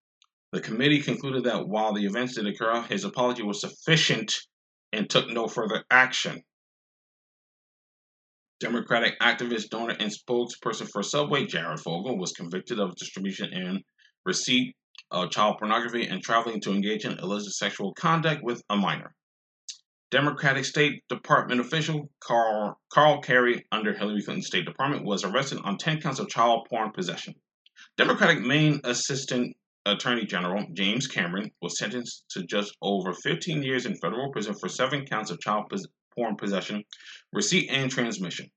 [0.52, 4.34] The committee concluded that while the events did occur, his apology was sufficient
[4.92, 6.42] and took no further action.
[8.58, 13.80] Democratic activist, donor, and spokesperson for Subway, Jared Fogle, was convicted of distribution and
[14.26, 14.76] receipt
[15.10, 19.14] of child pornography and traveling to engage in illicit sexual conduct with a minor.
[20.10, 25.78] Democratic State Department official Carl, Carl Carey under Hillary Clinton's State Department was arrested on
[25.78, 27.34] 10 counts of child porn possession.
[27.96, 33.96] Democratic Maine Assistant Attorney General James Cameron was sentenced to just over 15 years in
[33.96, 35.72] federal prison for seven counts of child
[36.14, 36.82] porn possession,
[37.32, 38.50] receipt, and transmission.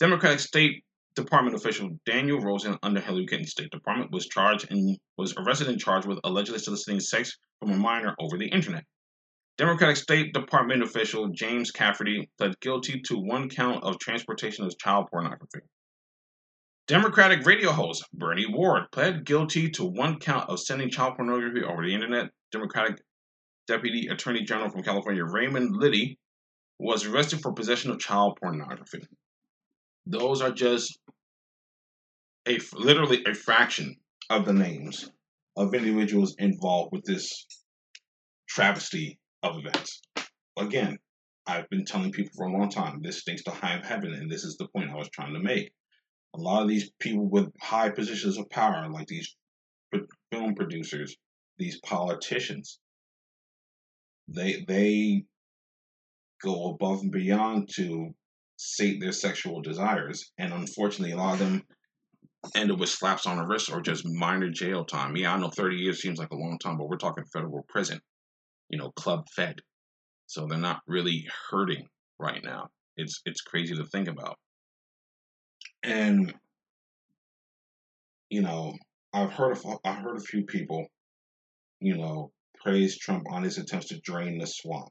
[0.00, 5.34] Democratic State Department official Daniel Rosen under Hillary Clinton's State Department was charged and was
[5.36, 8.84] arrested and charged with allegedly soliciting sex from a minor over the internet.
[9.60, 15.08] Democratic State Department official James Cafferty pled guilty to one count of transportation of child
[15.10, 15.60] pornography.
[16.86, 21.84] Democratic radio host Bernie Ward pled guilty to one count of sending child pornography over
[21.84, 22.30] the internet.
[22.50, 23.02] Democratic
[23.66, 26.18] Deputy Attorney General from California Raymond Liddy
[26.78, 29.02] was arrested for possession of child pornography.
[30.06, 30.98] Those are just
[32.48, 33.96] a literally a fraction
[34.30, 35.10] of the names
[35.54, 37.44] of individuals involved with this
[38.48, 40.00] travesty of events.
[40.58, 40.98] Again,
[41.46, 44.44] I've been telling people for a long time this stinks to high heaven, and this
[44.44, 45.72] is the point I was trying to make.
[46.34, 49.36] A lot of these people with high positions of power, like these
[50.30, 51.16] film producers,
[51.58, 52.78] these politicians,
[54.28, 55.24] they they
[56.42, 58.14] go above and beyond to
[58.56, 61.64] sate their sexual desires, and unfortunately, a lot of them
[62.54, 65.16] end up with slaps on the wrist or just minor jail time.
[65.16, 68.00] Yeah, I know 30 years seems like a long time, but we're talking federal prison
[68.70, 69.60] you know, club fed.
[70.26, 71.86] So they're not really hurting
[72.18, 72.68] right now.
[72.96, 74.36] It's it's crazy to think about.
[75.82, 76.32] And
[78.30, 78.74] you know,
[79.12, 80.86] I've heard of I've heard a few people,
[81.80, 82.30] you know,
[82.62, 84.88] praise Trump on his attempts to drain the swamp.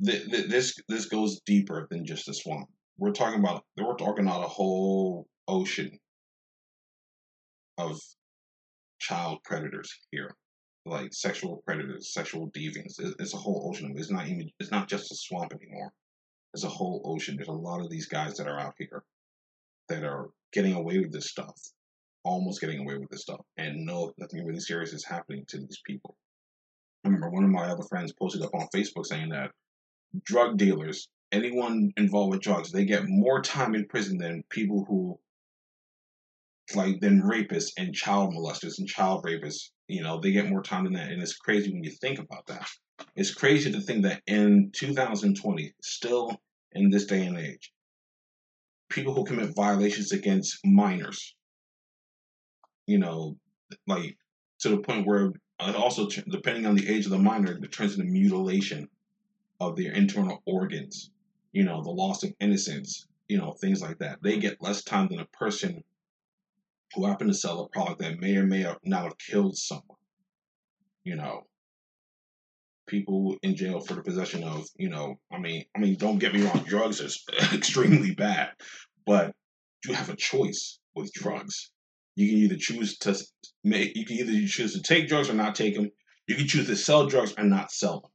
[0.00, 2.68] This this goes deeper than just the swamp.
[2.98, 5.90] We're talking about we're talking about a whole ocean
[7.76, 8.00] of
[8.98, 10.34] child predators here
[10.86, 12.94] like sexual predators, sexual deviants.
[12.98, 13.94] It's a whole ocean.
[13.96, 14.50] It's not even.
[14.60, 15.92] It's not just a swamp anymore.
[16.54, 17.36] It's a whole ocean.
[17.36, 19.04] There's a lot of these guys that are out here
[19.88, 21.54] that are getting away with this stuff,
[22.24, 25.80] almost getting away with this stuff, and no, nothing really serious is happening to these
[25.84, 26.16] people.
[27.04, 29.50] I remember one of my other friends posted up on Facebook saying that
[30.24, 35.18] drug dealers, anyone involved with drugs, they get more time in prison than people who
[36.74, 39.70] like than rapists and child molesters and child rapists.
[39.88, 41.10] You know, they get more time than that.
[41.10, 42.68] And it's crazy when you think about that.
[43.14, 46.40] It's crazy to think that in 2020, still
[46.72, 47.72] in this day and age,
[48.88, 51.34] people who commit violations against minors,
[52.86, 53.36] you know,
[53.86, 54.16] like
[54.60, 57.98] to the point where uh, also depending on the age of the minor, it turns
[57.98, 58.88] into mutilation
[59.60, 61.10] of their internal organs,
[61.52, 64.22] you know, the loss of innocence, you know, things like that.
[64.22, 65.82] They get less time than a person
[66.94, 69.98] who happen to sell a product that may or may not have killed someone.
[71.04, 71.46] You know,
[72.86, 76.34] people in jail for the possession of, you know, I mean, I mean, don't get
[76.34, 77.22] me wrong, drugs is
[77.52, 78.50] extremely bad,
[79.04, 79.32] but
[79.84, 81.70] you have a choice with drugs.
[82.14, 83.16] You can either choose to
[83.62, 85.90] make, you can either choose to take drugs or not take them.
[86.26, 88.10] You can choose to sell drugs or not sell them.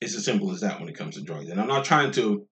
[0.00, 1.48] It's as simple as that when it comes to drugs.
[1.48, 2.46] And I'm not trying to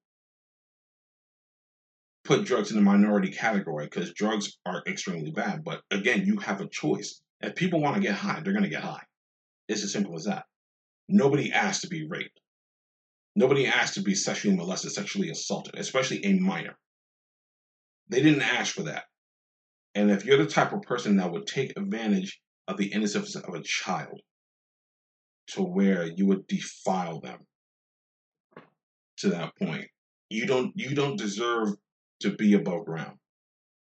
[2.24, 5.64] put drugs in the minority category because drugs are extremely bad.
[5.64, 7.20] But again, you have a choice.
[7.40, 9.02] If people want to get high, they're going to get high.
[9.68, 10.44] It's as simple as that.
[11.08, 12.40] Nobody asked to be raped.
[13.34, 16.76] Nobody asked to be sexually molested, sexually assaulted, especially a minor.
[18.08, 19.04] They didn't ask for that.
[19.94, 23.54] And if you're the type of person that would take advantage of the innocence of
[23.54, 24.20] a child
[25.48, 27.40] to where you would defile them
[29.18, 29.88] to that point,
[30.30, 31.74] you don't you don't deserve
[32.22, 33.18] to be above ground.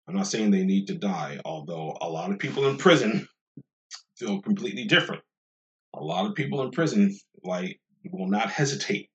[0.07, 3.27] I'm not saying they need to die, although a lot of people in prison
[4.17, 5.23] feel completely different.
[5.93, 7.79] A lot of people in prison like
[8.11, 9.09] will not hesitate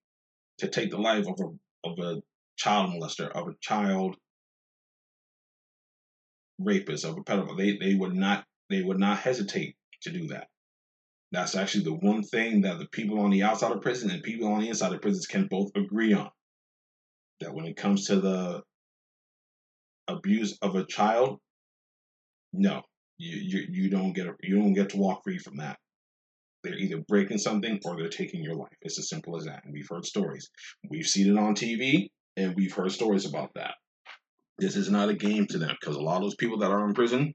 [0.59, 2.23] to take the life of a of a
[2.57, 4.17] child molester, of a child
[6.59, 7.57] rapist, of a pedophile.
[7.57, 10.49] They they would not they would not hesitate to do that.
[11.33, 14.49] That's actually the one thing that the people on the outside of prison and people
[14.49, 16.31] on the inside of prisons can both agree on.
[17.41, 18.63] That when it comes to the
[20.09, 21.41] abuse of a child,
[22.53, 22.83] no,
[23.19, 25.79] you you, you don't get a, you don't get to walk free from that.
[26.63, 28.77] They're either breaking something or they're taking your life.
[28.83, 29.65] It's as simple as that.
[29.65, 30.51] And we've heard stories.
[30.91, 33.75] We've seen it on TV and we've heard stories about that.
[34.59, 36.85] This is not a game to them because a lot of those people that are
[36.87, 37.35] in prison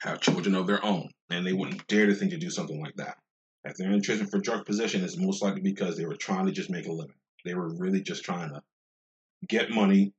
[0.00, 2.96] have children of their own and they wouldn't dare to think to do something like
[2.96, 3.16] that.
[3.64, 6.52] If they're in prison for drug possession, it's most likely because they were trying to
[6.52, 7.16] just make a living.
[7.44, 8.62] They were really just trying to
[9.48, 10.12] get money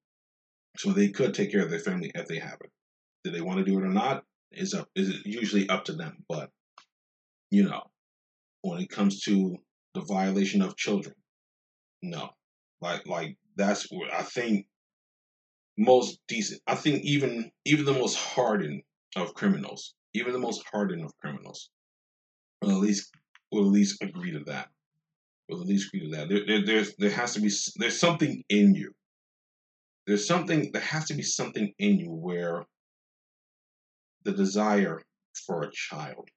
[0.77, 2.71] so they could take care of their family if they have it.
[3.23, 4.23] Do they want to do it or not?
[4.51, 6.23] Is up is usually up to them.
[6.29, 6.49] But
[7.51, 7.83] you know,
[8.61, 9.57] when it comes to
[9.93, 11.15] the violation of children,
[12.01, 12.29] no.
[12.81, 14.67] Like like that's what I think
[15.77, 16.61] most decent.
[16.67, 18.83] I think even even the most hardened
[19.15, 21.69] of criminals, even the most hardened of criminals,
[22.61, 23.13] will at least
[23.51, 24.69] will at least agree to that.
[25.49, 26.29] Will at least agree to that.
[26.29, 28.93] There, there there's there has to be there's something in you.
[30.07, 32.65] There's something there has to be something in you where
[34.23, 35.01] the desire
[35.45, 36.29] for a child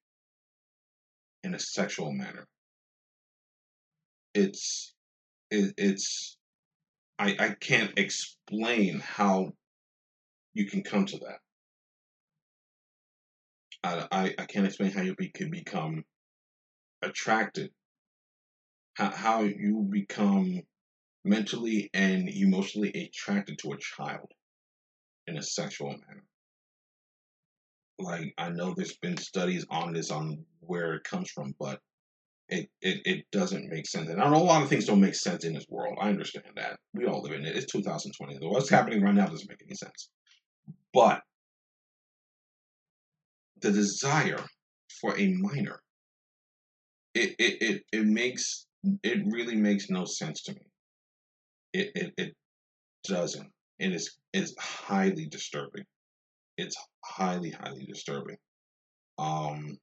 [1.44, 2.48] in a sexual manner.
[4.34, 4.92] It's
[5.52, 6.36] it, it's
[7.20, 9.52] I I can't explain how
[10.52, 11.38] you can come to that.
[13.84, 16.04] I I, I can't explain how you be, can become
[17.02, 17.70] attracted.
[18.94, 20.62] How how you become
[21.24, 24.32] mentally and emotionally attracted to a child
[25.26, 26.24] in a sexual manner
[28.00, 31.80] like I know there's been studies on this on where it comes from, but
[32.48, 34.08] it, it, it doesn't make sense.
[34.08, 35.98] And I know a lot of things don't make sense in this world.
[36.00, 36.78] I understand that.
[36.94, 37.56] We all live in it.
[37.56, 38.38] It's 2020.
[38.48, 40.10] What's happening right now doesn't make any sense.
[40.92, 41.22] But
[43.60, 44.44] the desire
[45.00, 45.80] for a minor,
[47.14, 48.66] it it, it, it makes
[49.02, 50.62] it really makes no sense to me.
[51.72, 52.34] It it, it
[53.04, 53.50] doesn't.
[53.78, 55.84] It is is highly disturbing
[56.60, 58.36] it's highly, highly disturbing.
[59.18, 59.78] Um,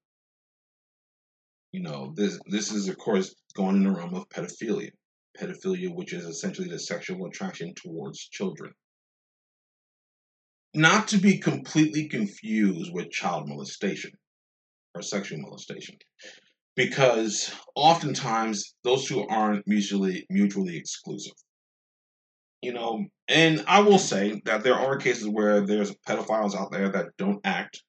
[1.72, 4.92] you know, this this is of course going in the realm of pedophilia.
[5.40, 8.72] Pedophilia, which is essentially the sexual attraction towards children.
[10.74, 14.12] Not to be completely confused with child molestation
[14.96, 15.96] or sexual molestation.
[16.76, 21.34] Because oftentimes those two aren't mutually mutually exclusive
[22.62, 26.90] you know, and I will say that there are cases where there's pedophiles out there
[26.90, 27.84] that don't act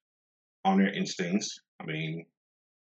[0.63, 1.59] on their instincts.
[1.79, 2.25] I mean,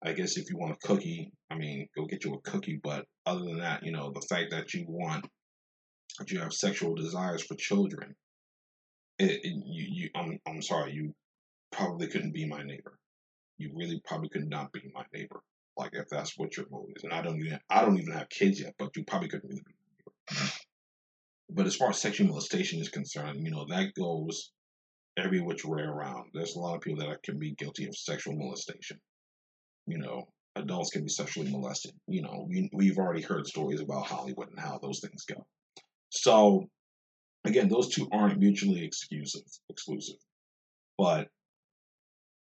[0.05, 2.81] I guess if you want a cookie, I mean, go get you a cookie.
[2.83, 5.27] But other than that, you know, the fact that you want,
[6.19, 8.15] that you have sexual desires for children,
[9.19, 11.15] it, it, you, you, I'm, I'm sorry, you
[11.71, 12.99] probably couldn't be my neighbor.
[13.59, 15.41] You really probably could not be my neighbor.
[15.77, 18.29] Like if that's what your motive is, and I don't even, I don't even have
[18.29, 20.53] kids yet, but you probably couldn't really be my neighbor.
[21.51, 24.53] But as far as sexual molestation is concerned, you know, that goes
[25.17, 26.31] every which way around.
[26.33, 29.01] There's a lot of people that can be guilty of sexual molestation.
[29.87, 31.93] You know, adults can be sexually molested.
[32.07, 35.47] You know, we, we've already heard stories about Hollywood and how those things go.
[36.11, 36.69] So,
[37.45, 39.43] again, those two aren't mutually exclusive.
[39.71, 40.17] Exclusive,
[40.97, 41.29] but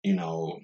[0.03, 0.59] you know,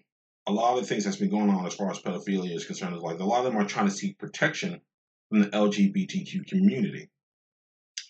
[0.47, 2.97] a lot of the things that's been going on as far as pedophilia is concerned
[2.97, 4.81] is like a lot of them are trying to seek protection
[5.29, 7.11] from the LGBTQ community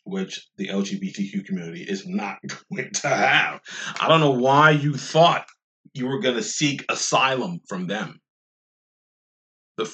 [0.07, 2.39] which the LGBTQ community is not
[2.73, 3.61] going to have.
[4.01, 5.47] I don't know why you thought
[5.95, 8.21] you were going to seek asylum from them.
[9.77, 9.93] The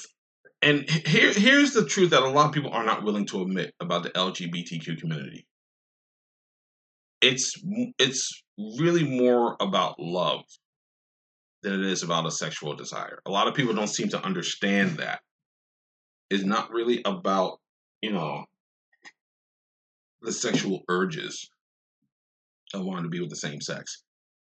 [0.61, 3.73] and here here's the truth that a lot of people are not willing to admit
[3.81, 5.45] about the LGBTQ community.
[7.21, 7.61] It's
[7.97, 10.43] it's really more about love
[11.63, 13.19] than it is about a sexual desire.
[13.25, 15.21] A lot of people don't seem to understand that.
[16.29, 17.59] It's not really about,
[18.01, 18.45] you know,
[20.23, 21.49] the sexual urges
[22.73, 24.03] of wanting to be with the same sex.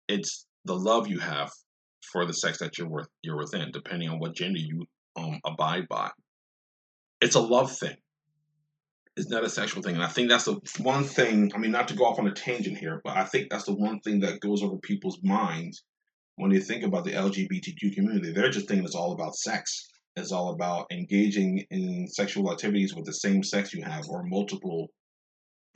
[0.09, 1.53] It's the love you have
[2.13, 5.87] for the sex that you're with you're within, depending on what gender you um, abide
[5.89, 6.11] by.
[7.21, 7.97] It's a love thing.
[9.17, 9.95] It's not a sexual thing.
[9.95, 12.33] And I think that's the one thing, I mean, not to go off on a
[12.33, 15.83] tangent here, but I think that's the one thing that goes over people's minds
[16.37, 18.33] when they think about the LGBTQ community.
[18.33, 19.89] They're just thinking it's all about sex.
[20.17, 24.89] It's all about engaging in sexual activities with the same sex you have or multiple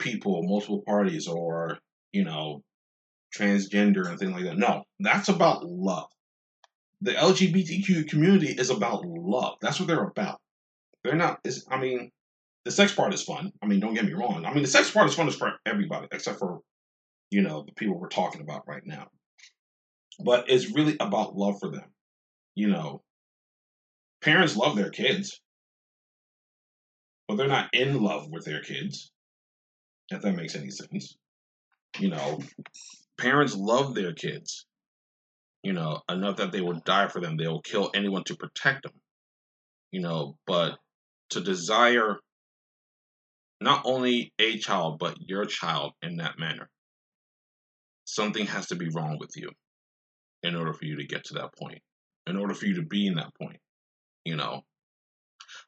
[0.01, 1.79] people, multiple parties, or
[2.11, 2.61] you know,
[3.35, 4.57] transgender and things like that.
[4.57, 6.07] No, that's about love.
[7.01, 9.55] The LGBTQ community is about love.
[9.61, 10.39] That's what they're about.
[11.03, 11.39] They're not.
[11.69, 12.11] I mean,
[12.65, 13.51] the sex part is fun.
[13.63, 14.45] I mean, don't get me wrong.
[14.45, 16.59] I mean, the sex part is fun for everybody except for
[17.31, 19.07] you know the people we're talking about right now.
[20.23, 21.89] But it's really about love for them.
[22.53, 23.01] You know,
[24.21, 25.39] parents love their kids,
[27.27, 29.11] but they're not in love with their kids
[30.11, 31.15] if that makes any sense.
[31.99, 32.39] You know,
[33.17, 34.65] parents love their kids.
[35.63, 37.37] You know, enough that they will die for them.
[37.37, 38.93] They will kill anyone to protect them.
[39.91, 40.77] You know, but
[41.31, 42.17] to desire
[43.59, 46.69] not only a child, but your child in that manner,
[48.05, 49.49] something has to be wrong with you
[50.41, 51.79] in order for you to get to that point,
[52.25, 53.59] in order for you to be in that point.
[54.25, 54.61] You know,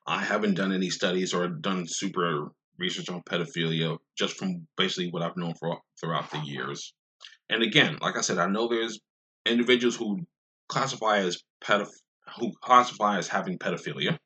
[0.08, 5.24] I haven't done any studies or done super research on pedophilia just from basically what
[5.24, 6.94] I've known for throughout the years.
[7.50, 9.00] And again, like I said, I know there's
[9.46, 10.26] individuals who
[10.70, 12.02] classify as pedoph-
[12.40, 14.18] who classify as having pedophilia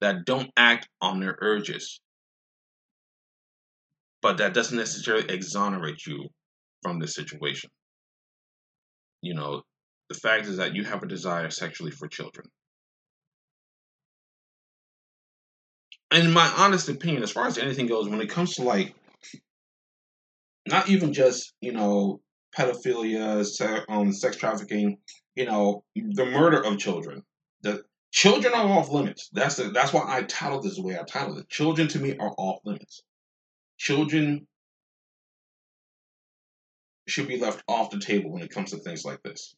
[0.00, 2.00] that don't act on their urges.
[4.22, 6.28] But that doesn't necessarily exonerate you
[6.82, 7.70] from this situation.
[9.22, 9.62] You know,
[10.08, 12.46] the fact is that you have a desire sexually for children.
[16.14, 18.94] In my honest opinion, as far as anything goes, when it comes to like,
[20.66, 22.20] not even just you know
[22.56, 24.98] pedophilia, um, sex trafficking,
[25.34, 27.22] you know, the murder of children.
[27.62, 29.28] The children are off limits.
[29.32, 31.48] That's the, that's why I titled this the way I titled it.
[31.48, 33.02] Children to me are off limits.
[33.78, 34.46] Children
[37.06, 39.54] should be left off the table when it comes to things like this.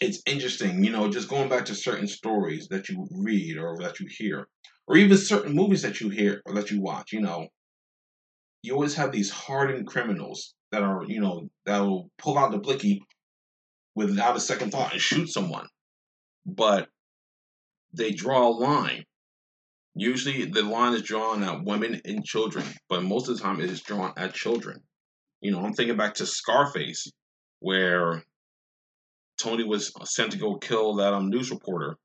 [0.00, 4.00] It's interesting, you know, just going back to certain stories that you read or that
[4.00, 4.48] you hear
[4.92, 7.48] or even certain movies that you hear or that you watch, you know,
[8.62, 13.02] you always have these hardened criminals that are, you know, that'll pull out the blicky
[13.94, 15.66] without a second thought and shoot someone.
[16.44, 16.88] But
[17.94, 19.04] they draw a line.
[19.94, 23.70] Usually the line is drawn at women and children, but most of the time it
[23.70, 24.82] is drawn at children.
[25.40, 27.10] You know, I'm thinking back to Scarface,
[27.60, 28.22] where
[29.40, 31.96] Tony was sent to go kill that um, news reporter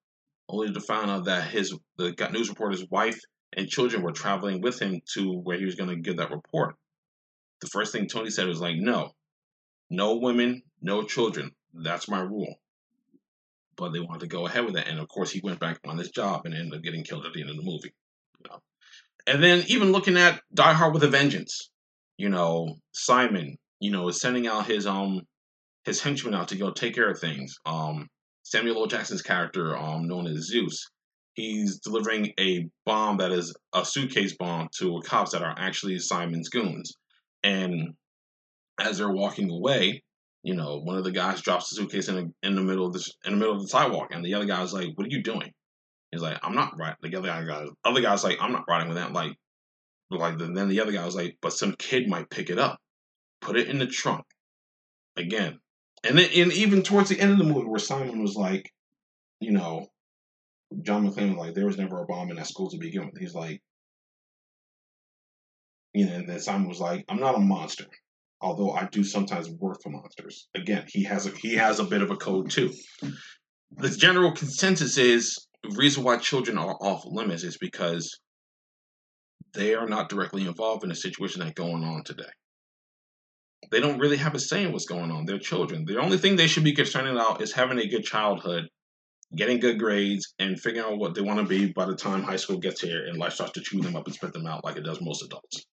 [0.50, 3.20] only to find out that his the news reporter's wife
[3.54, 6.76] and children were traveling with him to where he was going to give that report.
[7.62, 9.12] The first thing Tony said was like, "No,
[9.90, 11.52] no women, no children.
[11.74, 12.56] That's my rule."
[13.76, 15.98] But they wanted to go ahead with it, and of course, he went back on
[15.98, 17.94] his job and ended up getting killed at the end of the movie.
[18.40, 18.60] You know?
[19.28, 21.70] And then even looking at Die Hard with a Vengeance,
[22.18, 25.22] you know, Simon, you know, is sending out his um
[25.86, 27.58] his henchmen out to go take care of things.
[27.66, 28.08] Um,
[28.50, 28.88] Samuel L.
[28.88, 30.90] Jackson's character, um, known as Zeus,
[31.34, 36.48] he's delivering a bomb that is a suitcase bomb to cops that are actually Simon's
[36.48, 36.94] goons.
[37.44, 37.94] And
[38.80, 40.02] as they're walking away,
[40.44, 42.94] you know, one of the guys drops the suitcase in, a, in the middle of
[42.94, 45.22] this in the middle of the sidewalk, and the other guy's like, "What are you
[45.22, 45.52] doing?"
[46.12, 48.98] He's like, "I'm not right." The other guy, other guy's like, "I'm not riding with
[48.98, 49.36] that." Like,
[50.10, 52.80] like then the other guy was like, "But some kid might pick it up.
[53.42, 54.24] Put it in the trunk."
[55.18, 55.60] Again,
[56.08, 58.72] and then, and even towards the end of the movie, where Simon was like,
[59.40, 59.88] you know,
[60.82, 63.18] John McClane was like, there was never a bomb in that school to begin with.
[63.18, 63.62] He's like,
[65.94, 67.86] you know, and then Simon was like, I'm not a monster,
[68.42, 70.48] although I do sometimes work for monsters.
[70.56, 72.74] Again, he has a he has a bit of a code too.
[73.72, 78.20] The general consensus is the reason why children are off limits is because
[79.54, 82.30] they are not directly involved in a situation that's going on today
[83.72, 85.26] they don't really have a say in what's going on.
[85.26, 85.86] They're children.
[85.86, 88.70] The only thing they should be concerned about is having a good childhood,
[89.36, 92.38] getting good grades, and figuring out what they want to be by the time high
[92.38, 94.78] school gets here and life starts to chew them up and spit them out like
[94.78, 95.66] it does most adults.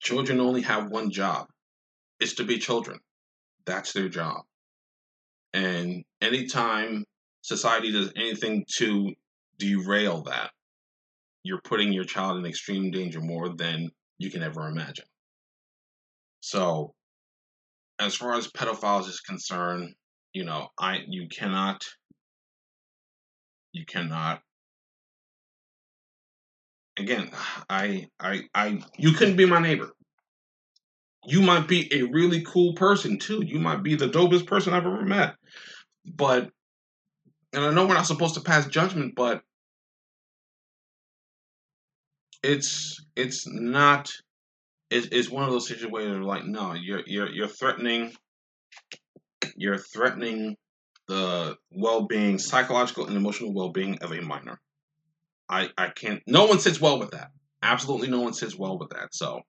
[0.00, 1.48] Children only have one job.
[2.20, 3.00] It's to be children.
[3.64, 4.44] That's their job.
[5.52, 7.04] And anytime
[7.42, 9.14] society does anything to
[9.58, 10.50] derail that,
[11.46, 15.06] you're putting your child in extreme danger more than you can ever imagine.
[16.40, 16.94] So,
[17.98, 19.94] as far as pedophiles is concerned,
[20.32, 21.84] you know, I you cannot
[23.72, 24.40] you cannot
[26.98, 27.30] again,
[27.68, 29.92] I I I you couldn't be my neighbor.
[31.24, 33.42] You might be a really cool person too.
[33.44, 35.34] You might be the dopest person I've ever met.
[36.04, 36.50] But
[37.52, 39.42] and I know we're not supposed to pass judgment, but
[42.46, 44.10] it's it's not
[44.90, 48.12] it's, it's one of those situations where like no you're you're you're threatening
[49.56, 50.56] you're threatening
[51.08, 54.60] the well-being psychological and emotional well-being of a minor.
[55.48, 57.30] I i can't no one sits well with that.
[57.62, 59.12] Absolutely no one sits well with that.
[59.12, 59.40] So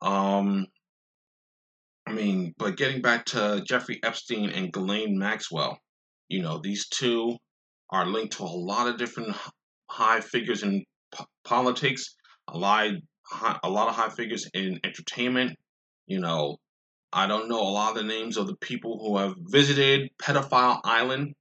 [0.00, 0.66] um
[2.06, 5.78] i mean but getting back to jeffrey epstein and ghislaine maxwell
[6.28, 7.36] you know these two
[7.90, 9.36] are linked to a lot of different
[9.90, 10.84] high figures in
[11.44, 12.14] politics,
[12.48, 12.90] a lot,
[13.62, 15.56] a lot of high figures in entertainment.
[16.06, 16.58] You know,
[17.12, 20.80] I don't know a lot of the names of the people who have visited Pedophile
[20.84, 21.34] Island,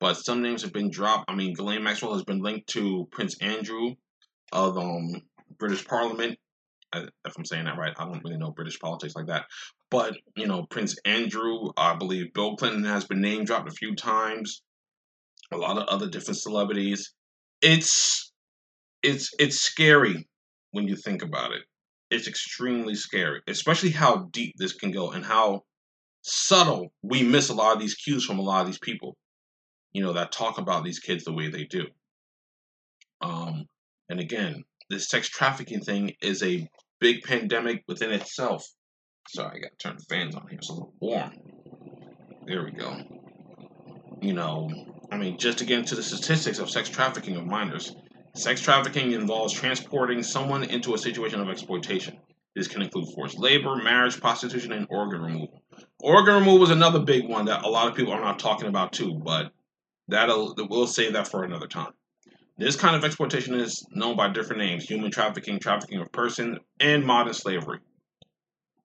[0.00, 1.30] but some names have been dropped.
[1.30, 3.94] I mean, Ghislaine Maxwell has been linked to Prince Andrew.
[4.52, 5.22] of um,
[5.58, 6.38] British Parliament.
[6.94, 9.46] If I'm saying that right, I don't really know British politics like that.
[9.90, 13.94] But you know, Prince Andrew, I believe Bill Clinton has been name dropped a few
[13.94, 14.62] times.
[15.52, 17.12] A lot of other different celebrities.
[17.60, 18.32] It's
[19.04, 20.26] it's it's scary
[20.72, 21.62] when you think about it.
[22.10, 25.62] It's extremely scary, especially how deep this can go and how
[26.22, 29.16] subtle we miss a lot of these cues from a lot of these people.
[29.92, 31.86] You know that talk about these kids the way they do.
[33.20, 33.66] Um,
[34.08, 38.66] and again, this sex trafficking thing is a big pandemic within itself.
[39.28, 40.58] Sorry, I gotta turn the fans on here.
[40.62, 41.32] So it's a little warm.
[42.46, 42.96] There we go.
[44.20, 44.70] You know,
[45.10, 47.94] I mean, just to get into the statistics of sex trafficking of minors,
[48.34, 52.18] sex trafficking involves transporting someone into a situation of exploitation.
[52.54, 55.62] This can include forced labor, marriage, prostitution, and organ removal.
[56.00, 58.92] Organ removal is another big one that a lot of people are not talking about
[58.92, 59.52] too, but
[60.08, 61.92] that'll we'll save that for another time.
[62.56, 67.04] This kind of exploitation is known by different names: human trafficking, trafficking of persons, and
[67.04, 67.80] modern slavery.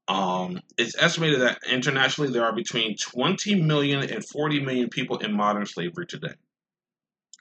[0.08, 5.32] Um, it's estimated that internationally there are between 20 million and 40 million people in
[5.32, 6.34] modern slavery today.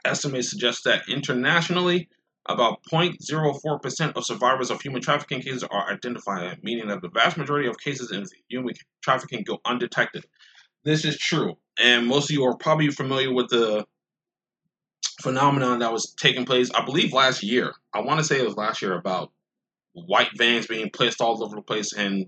[0.04, 2.08] Estimates suggest that internationally,
[2.48, 7.68] about 0.04% of survivors of human trafficking cases are identified, meaning that the vast majority
[7.68, 10.24] of cases in human trafficking go undetected.
[10.84, 13.84] This is true, and most of you are probably familiar with the
[15.20, 17.74] phenomenon that was taking place, I believe, last year.
[17.92, 19.30] I want to say it was last year about
[19.92, 22.26] white vans being placed all over the place and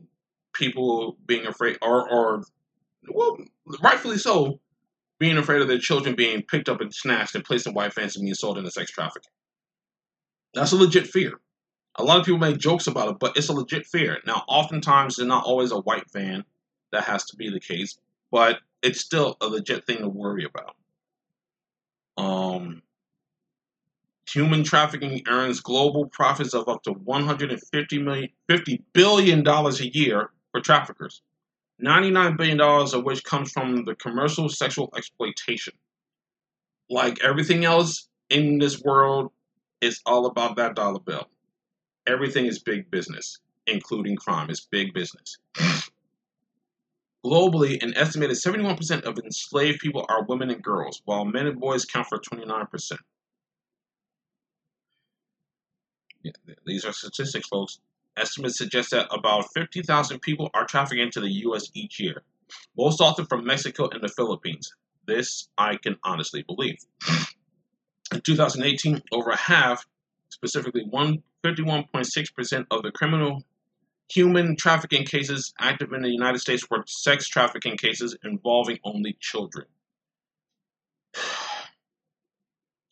[0.53, 2.43] people being afraid, or, or
[3.09, 3.39] well,
[3.83, 4.61] rightfully so,
[5.21, 8.17] being afraid of their children being picked up and snatched and placed in white vans
[8.17, 9.31] and being sold into sex trafficking.
[10.55, 11.39] That's a legit fear.
[11.97, 14.19] A lot of people make jokes about it, but it's a legit fear.
[14.27, 16.45] Now, oftentimes, it's not always a white van
[16.91, 17.99] that has to be the case,
[18.33, 20.75] but it's still a legit thing to worry about.
[22.17, 22.83] Um,
[24.27, 30.31] human trafficking earns global profits of up to 150 million, 50 billion dollars a year
[30.53, 31.21] for traffickers.
[31.83, 35.75] 99 billion dollars of which comes from the commercial sexual exploitation.
[36.89, 39.33] Like everything else in this world,
[39.81, 41.29] it's all about that dollar bill.
[42.07, 44.51] Everything is big business, including crime.
[44.51, 45.39] It's big business.
[47.25, 51.85] Globally, an estimated 71% of enslaved people are women and girls, while men and boys
[51.85, 52.93] count for 29%.
[56.23, 56.33] Yeah,
[56.65, 57.79] these are statistics, folks.
[58.17, 61.71] Estimates suggest that about 50,000 people are trafficked into the U.S.
[61.75, 62.23] each year,
[62.77, 64.75] most often from Mexico and the Philippines.
[65.07, 66.79] This I can honestly believe.
[68.13, 69.87] In 2018, over half,
[70.29, 73.45] specifically 51.6% of the criminal
[74.11, 79.67] human trafficking cases active in the United States were sex trafficking cases involving only children.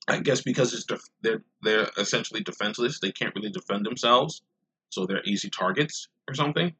[0.08, 4.40] I guess because it's def- they're they're essentially defenseless, they can't really defend themselves,
[4.90, 6.72] so they're easy targets or something.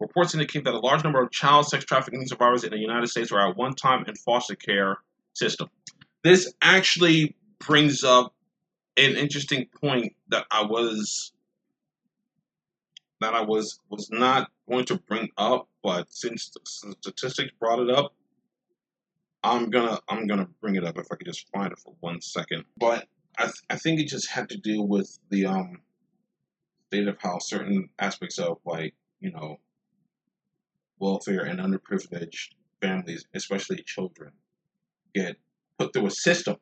[0.00, 3.30] Reports indicate that a large number of child sex trafficking survivors in the United States
[3.30, 4.98] were at one time in foster care
[5.34, 5.68] system.
[6.24, 8.34] This actually brings up
[8.96, 11.32] an interesting point that I was
[13.20, 17.90] that I was was not going to bring up, but since the statistics brought it
[17.90, 18.12] up,
[19.44, 22.20] I'm gonna I'm gonna bring it up if I could just find it for one
[22.20, 22.64] second.
[22.76, 23.06] But
[23.38, 25.80] I th- I think it just had to do with the um
[26.92, 29.58] state of how certain aspects of like you know
[30.98, 32.50] welfare and underprivileged
[32.82, 34.32] families, especially children,
[35.14, 35.36] get
[35.78, 36.56] put through a system.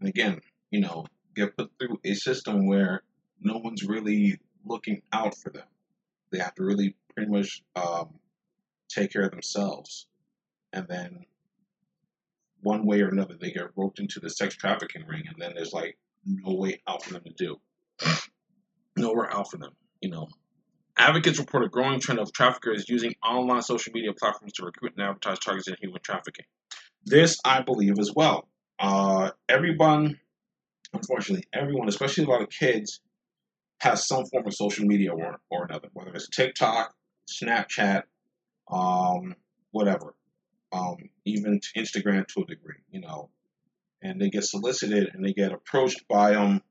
[0.00, 3.02] And again, you know, get put through a system where
[3.40, 5.66] no one's really looking out for them.
[6.30, 8.10] They have to really pretty much um,
[8.88, 10.06] take care of themselves.
[10.74, 11.24] And then
[12.60, 15.72] one way or another, they get roped into the sex trafficking ring, and then there's
[15.72, 17.60] like no way out for them to do.
[19.02, 20.28] Nowhere out for them, you know.
[20.96, 25.06] Advocates report a growing trend of traffickers using online social media platforms to recruit and
[25.06, 26.44] advertise targets in human trafficking.
[27.04, 28.48] This, I believe, as well.
[28.78, 30.20] Uh, everyone,
[30.92, 33.00] unfortunately, everyone, especially a lot of kids,
[33.80, 36.94] has some form of social media or, or another, whether it's TikTok,
[37.28, 38.02] Snapchat,
[38.70, 39.34] um,
[39.72, 40.14] whatever
[40.72, 43.30] um, even Instagram to a degree, you know,
[44.02, 46.62] and they get solicited and they get approached by um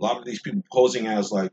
[0.00, 1.52] a lot of these people posing as like,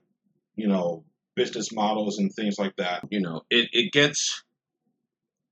[0.55, 1.03] you know,
[1.35, 3.03] business models and things like that.
[3.09, 4.43] You know, it, it gets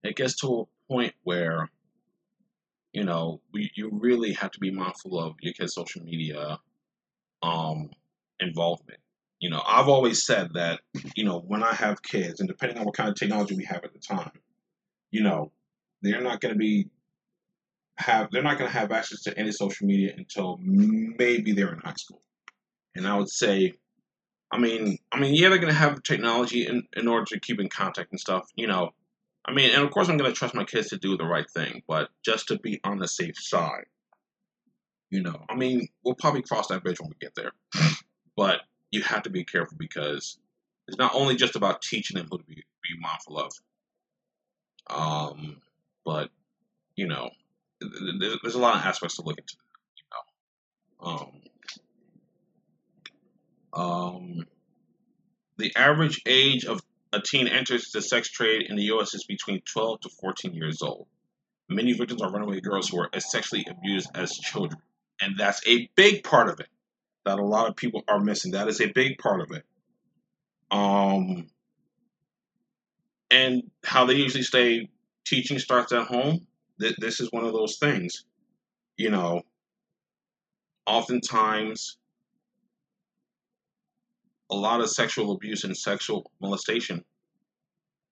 [0.04, 1.70] it gets to a point where
[2.92, 6.60] you know we, you really have to be mindful of your kids' social media
[7.42, 7.90] um,
[8.40, 9.00] involvement.
[9.40, 10.80] You know, I've always said that
[11.16, 13.84] you know when I have kids, and depending on what kind of technology we have
[13.84, 14.32] at the time,
[15.12, 15.52] you know,
[16.02, 16.88] they're not going to be
[17.98, 21.80] have they're not going to have access to any social media until maybe they're in
[21.80, 22.22] high school.
[22.96, 23.74] And I would say,
[24.52, 27.70] I mean, I mean, yeah, they're gonna have technology in, in order to keep in
[27.70, 28.92] contact and stuff, you know.
[29.46, 31.82] I mean, and of course, I'm gonna trust my kids to do the right thing,
[31.88, 33.86] but just to be on the safe side,
[35.10, 35.44] you know.
[35.50, 37.52] I mean, we'll probably cross that bridge when we get there,
[38.38, 40.38] but you have to be careful because
[40.88, 43.54] it's not only just about teaching them who to be, be mindful of,
[44.88, 45.62] um,
[46.06, 46.30] but
[46.96, 47.32] you know,
[48.20, 49.56] there's, a lot of aspects to look into.
[49.98, 51.42] You know, um,
[53.74, 54.46] um,
[55.58, 59.14] the average age of a teen enters the sex trade in the U.S.
[59.14, 61.08] is between 12 to 14 years old.
[61.70, 64.82] Many victims are runaway girls who are sexually abused as children,
[65.22, 66.68] and that's a big part of it
[67.26, 68.52] that a lot of people are missing.
[68.52, 69.64] That is a big part of it.
[70.72, 71.48] Um,
[73.32, 74.90] and how they usually say
[75.26, 76.48] teaching starts at home.
[76.80, 78.26] Th- this is one of those things.
[78.98, 79.44] You know,
[80.86, 81.98] oftentimes
[84.52, 87.04] a lot of sexual abuse and sexual molestation,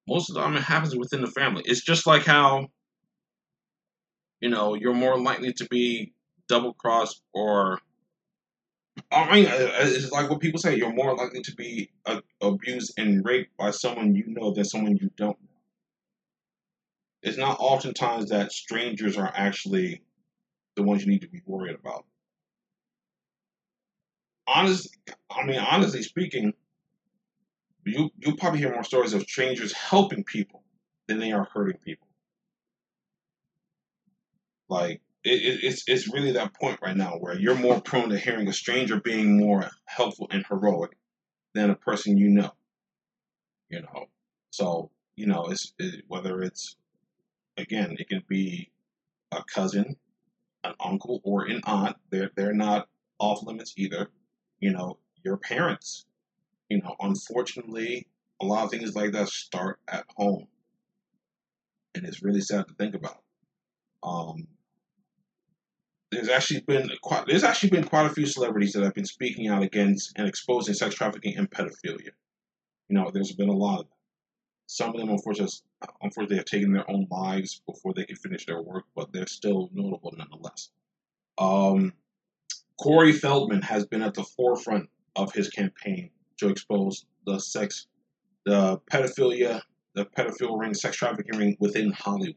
[0.08, 1.64] most of the time it happens within the family.
[1.66, 2.68] It's just like how,
[4.40, 6.14] you know, you're more likely to be
[6.48, 7.80] double crossed or
[9.12, 10.76] I mean, uh, uh, it's like what people say.
[10.76, 14.98] You're more likely to be uh, abused and raped by someone you know than someone
[14.98, 15.50] you don't know.
[17.24, 20.02] It's not oftentimes that strangers are actually
[20.76, 22.06] the ones you need to be worried about.
[24.48, 24.90] Honest,
[25.30, 26.54] I mean, honestly speaking,
[27.86, 30.64] you you probably hear more stories of strangers helping people
[31.08, 32.08] than they are hurting people.
[34.70, 38.48] Like it, it's it's really that point right now where you're more prone to hearing
[38.48, 40.98] a stranger being more helpful and heroic
[41.54, 42.52] than a person you know.
[43.70, 44.08] You know,
[44.52, 46.76] so you know it's it, whether it's
[47.58, 48.70] again it can be
[49.32, 49.96] a cousin,
[50.64, 51.98] an uncle, or an aunt.
[52.10, 52.88] They're they're not
[53.20, 54.10] off limits either.
[54.62, 56.06] You know, your parents.
[56.70, 58.08] You know, unfortunately,
[58.42, 60.48] a lot of things like that start at home,
[61.94, 63.22] and it's really sad to think about.
[64.04, 64.48] Um,
[66.12, 69.48] there's actually been quite there's actually been quite a few celebrities that have been speaking
[69.48, 72.12] out against and exposing sex trafficking and pedophilia.
[72.90, 73.98] You know, there's been a lot of them.
[74.68, 75.54] Some of them, unfortunately,
[76.02, 79.70] unfortunately, have taken their own lives before they can finish their work, but they're still
[79.74, 80.70] notable nonetheless.
[81.38, 81.94] Um,
[82.82, 87.86] Corey Feldman has been at the forefront of his campaign to expose the sex,
[88.44, 89.62] the pedophilia,
[89.94, 92.36] the pedophile ring, sex trafficking ring within Hollywood.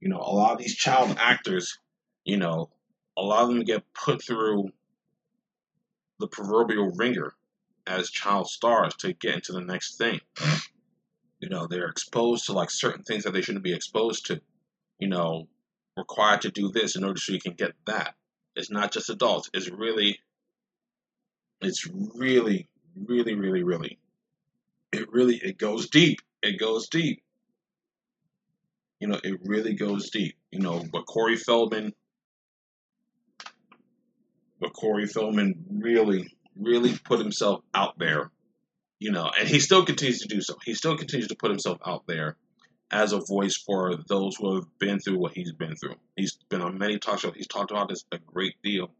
[0.00, 1.80] You know, a lot of these child actors,
[2.24, 2.70] you know,
[3.16, 4.68] a lot of them get put through
[6.20, 7.34] the proverbial ringer
[7.88, 10.20] as child stars to get into the next thing.
[11.40, 14.40] You know, they're exposed to like certain things that they shouldn't be exposed to.
[15.00, 15.48] You know,
[15.96, 18.14] required to do this in order so you can get that.
[18.56, 19.50] It's not just adults.
[19.52, 20.18] It's really,
[21.60, 23.98] it's really, really, really, really,
[24.92, 26.20] it really, it goes deep.
[26.42, 27.22] It goes deep.
[29.00, 30.36] You know, it really goes deep.
[30.50, 31.92] You know, but Corey Feldman
[34.60, 38.30] but Corey Feldman really, really put himself out there,
[38.98, 40.56] you know, and he still continues to do so.
[40.64, 42.36] He still continues to put himself out there
[42.90, 45.96] as a voice for those who have been through what he's been through.
[46.16, 47.34] He's been on many talk shows.
[47.34, 48.90] He's talked about this a great deal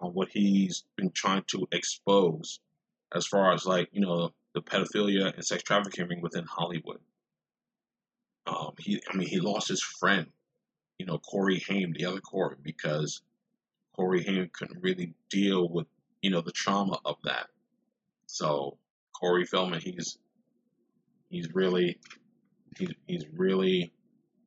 [0.00, 2.60] on what he's been trying to expose
[3.14, 7.00] as far as like, you know, the pedophilia and sex trafficking within Hollywood.
[8.46, 10.26] Um, he, I mean, he lost his friend,
[10.98, 13.20] you know, Corey Haim, the other Corey, because
[13.94, 15.86] Corey Haim couldn't really deal with,
[16.22, 17.48] you know, the trauma of that.
[18.26, 18.78] So
[19.12, 20.18] Corey Feldman, he's
[21.28, 21.98] he's really
[22.78, 23.92] he's he's really,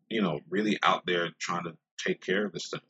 [0.09, 2.81] you know, really out there trying to take care of this thing.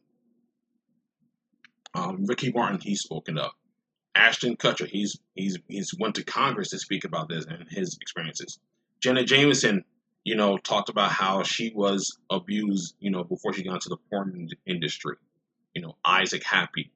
[1.96, 3.54] Um, Ricky Martin, he's spoken up.
[4.16, 8.60] Ashton Kutcher, he's he's he's went to Congress to speak about this and his experiences.
[9.02, 9.86] Jenna Jameson,
[10.24, 13.98] you know, talked about how she was abused, you know, before she got into the
[14.10, 15.16] porn industry
[15.74, 16.92] you know, Isaac Kappy,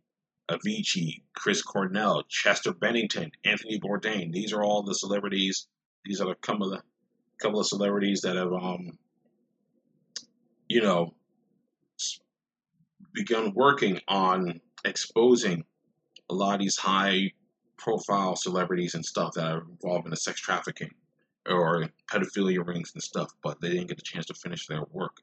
[0.49, 4.31] Avicii, Chris Cornell, Chester Bennington, Anthony Bourdain.
[4.31, 5.67] These are all the celebrities.
[6.05, 6.83] These are the, couple of the
[7.43, 8.97] couple of celebrities that have, um,
[10.67, 11.13] you know,
[13.13, 15.63] begun working on exposing
[16.29, 17.31] a lot of these high
[17.77, 20.89] profile celebrities and stuff that are involved in the sex trafficking
[21.47, 25.21] or pedophilia rings and stuff, but they didn't get the chance to finish their work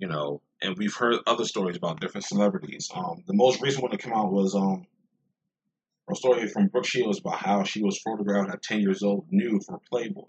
[0.00, 2.90] you know, and we've heard other stories about different celebrities.
[2.92, 4.86] Um, the most recent one that came out was um,
[6.10, 9.62] a story from Brooke Shields about how she was photographed at 10 years old nude
[9.62, 10.24] for Playboy.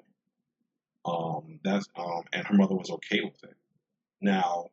[1.04, 3.56] Um, that's um, and her mother was okay with it.
[4.22, 4.68] Now,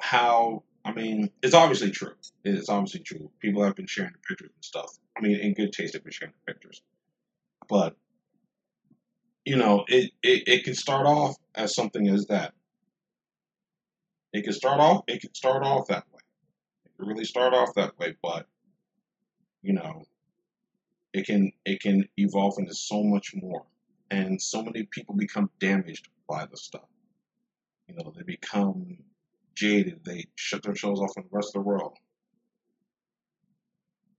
[0.00, 2.14] how I mean, it's obviously true.
[2.44, 3.30] It's obviously true.
[3.40, 4.98] People have been sharing the pictures and stuff.
[5.16, 6.82] I mean, in good taste, they've been sharing the pictures.
[7.68, 7.96] But
[9.44, 12.54] you know, it, it, it can start off as something as that.
[14.32, 16.20] It can start off it can start off that way.
[16.86, 18.46] It can really start off that way, but
[19.62, 20.04] you know,
[21.12, 23.64] it can it can evolve into so much more.
[24.10, 26.88] And so many people become damaged by the stuff.
[27.88, 28.98] You know, they become
[29.54, 31.96] jaded, they shut themselves off from the rest of the world.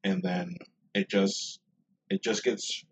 [0.03, 0.57] And then
[0.93, 1.59] it just
[2.09, 2.83] it just gets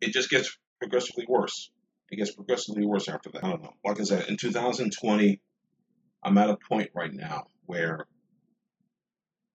[0.00, 1.70] it just gets progressively worse.
[2.10, 3.44] It gets progressively worse after that.
[3.44, 3.74] I don't know.
[3.84, 5.40] Like I said, in 2020,
[6.22, 8.06] I'm at a point right now where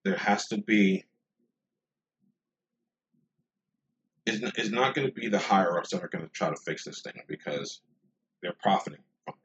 [0.03, 1.03] there has to be.
[4.28, 6.55] It's, it's not going to be the higher ups that are going to try to
[6.57, 7.82] fix this thing because
[8.41, 9.39] they're profiting from it.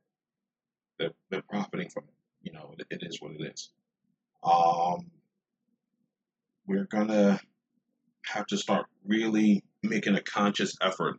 [0.99, 2.14] They're, they're profiting from it.
[2.43, 3.70] You know, it, it is what it is.
[4.43, 5.11] Um,
[6.66, 7.41] we're going to
[8.26, 11.18] have to start really making a conscious effort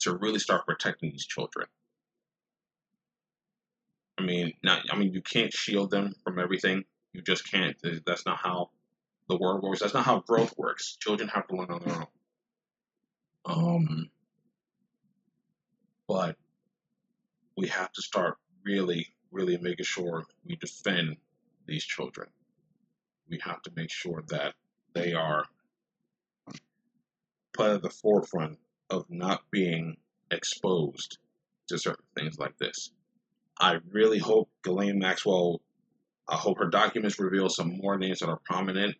[0.00, 1.66] to really start protecting these children.
[4.18, 6.84] I mean, not, I mean, you can't shield them from everything.
[7.14, 7.76] You just can't.
[8.04, 8.70] That's not how
[9.28, 9.80] the world works.
[9.80, 10.96] That's not how growth works.
[11.00, 12.06] Children have to learn on their own.
[13.44, 14.10] Um,
[16.08, 16.36] but
[17.56, 21.16] we have to start really, really making sure we defend
[21.66, 22.28] these children.
[23.28, 24.54] We have to make sure that
[24.94, 25.44] they are
[27.52, 28.58] put at the forefront
[28.90, 29.96] of not being
[30.30, 31.18] exposed
[31.68, 32.90] to certain things like this.
[33.58, 35.60] I really hope Ghislaine Maxwell,
[36.28, 38.96] I hope her documents reveal some more names that are prominent.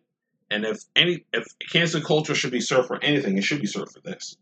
[0.53, 3.93] And if any, if cancel culture should be served for anything, it should be served
[3.93, 4.37] for this.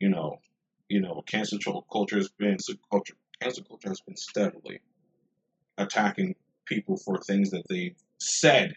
[0.00, 0.40] You know,
[0.88, 1.60] you know, cancel
[1.92, 2.56] culture has been
[2.90, 3.14] culture.
[3.40, 4.80] Cancel culture has been steadily
[5.78, 8.74] attacking people for things that they've said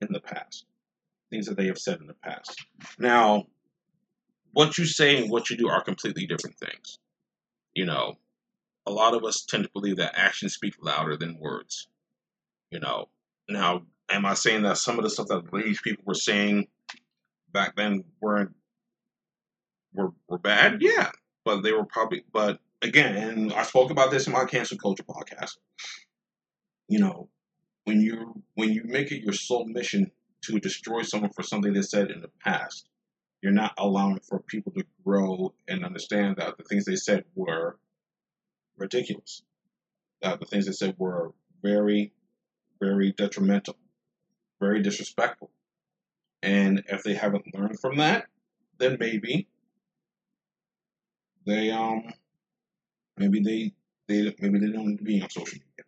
[0.00, 0.64] in the past,
[1.28, 2.64] things that they have said in the past.
[2.98, 3.44] Now,
[4.54, 6.98] what you say and what you do are completely different things.
[7.74, 8.14] You know,
[8.86, 11.88] a lot of us tend to believe that actions speak louder than words.
[12.70, 13.10] You know,
[13.50, 16.68] now, am I saying that some of the stuff that these people were saying
[17.52, 18.54] back then weren't
[19.92, 20.82] were were bad?
[20.82, 21.10] Yeah,
[21.44, 22.24] but they were probably.
[22.32, 25.56] But again, and I spoke about this in my cancel culture podcast.
[26.88, 27.28] You know,
[27.84, 30.10] when you when you make it your sole mission
[30.42, 32.88] to destroy someone for something they said in the past,
[33.42, 37.78] you're not allowing for people to grow and understand that the things they said were
[38.76, 39.42] ridiculous.
[40.22, 41.32] That the things they said were
[41.62, 42.12] very,
[42.80, 43.76] very detrimental,
[44.60, 45.50] very disrespectful.
[46.42, 48.26] And if they haven't learned from that,
[48.78, 49.48] then maybe
[51.46, 52.12] they um
[53.16, 53.72] maybe they
[54.08, 55.84] they maybe they don't need to be on social media.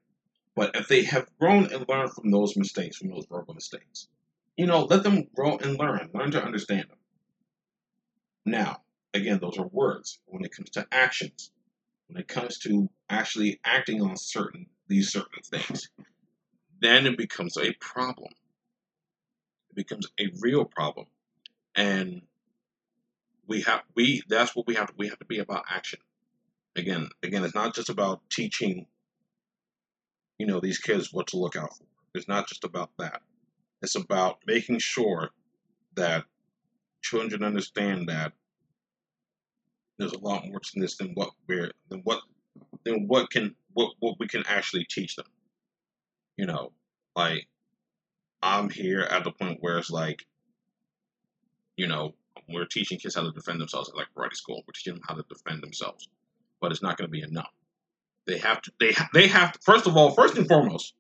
[0.54, 4.08] But if they have grown and learned from those mistakes, from those verbal mistakes,
[4.56, 6.98] you know, let them grow and learn, learn to understand them.
[8.46, 10.18] Now, again, those are words.
[10.26, 11.50] When it comes to actions,
[12.08, 15.90] when it comes to actually acting on certain these certain things,
[16.80, 18.32] then it becomes a problem.
[19.76, 21.06] Becomes a real problem,
[21.76, 22.22] and
[23.46, 26.00] we have we that's what we have to we have to be about action.
[26.74, 28.86] Again, again, it's not just about teaching.
[30.38, 31.84] You know these kids what to look out for.
[32.14, 33.20] It's not just about that.
[33.82, 35.30] It's about making sure
[35.94, 36.24] that
[37.02, 38.32] children understand that
[39.98, 42.20] there's a lot more to this than what we're than what
[42.84, 45.26] than what can what what we can actually teach them.
[46.36, 46.72] You know,
[47.14, 47.46] like
[48.46, 50.24] I'm here at the point where it's like,
[51.76, 52.14] you know,
[52.48, 54.62] we're teaching kids how to defend themselves at like karate school.
[54.66, 56.08] We're teaching them how to defend themselves,
[56.60, 57.50] but it's not going to be enough.
[58.26, 58.72] They have to.
[58.80, 59.58] They they have to.
[59.62, 60.94] First of all, first and foremost,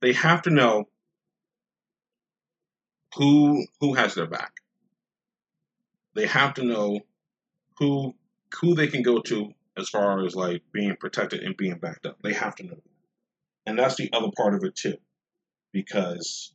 [0.00, 0.88] they have to know
[3.16, 4.52] who who has their back
[6.14, 7.00] they have to know
[7.78, 8.14] who
[8.60, 12.18] who they can go to as far as like being protected and being backed up.
[12.22, 12.82] They have to know.
[13.66, 14.96] And that's the other part of it too.
[15.72, 16.52] Because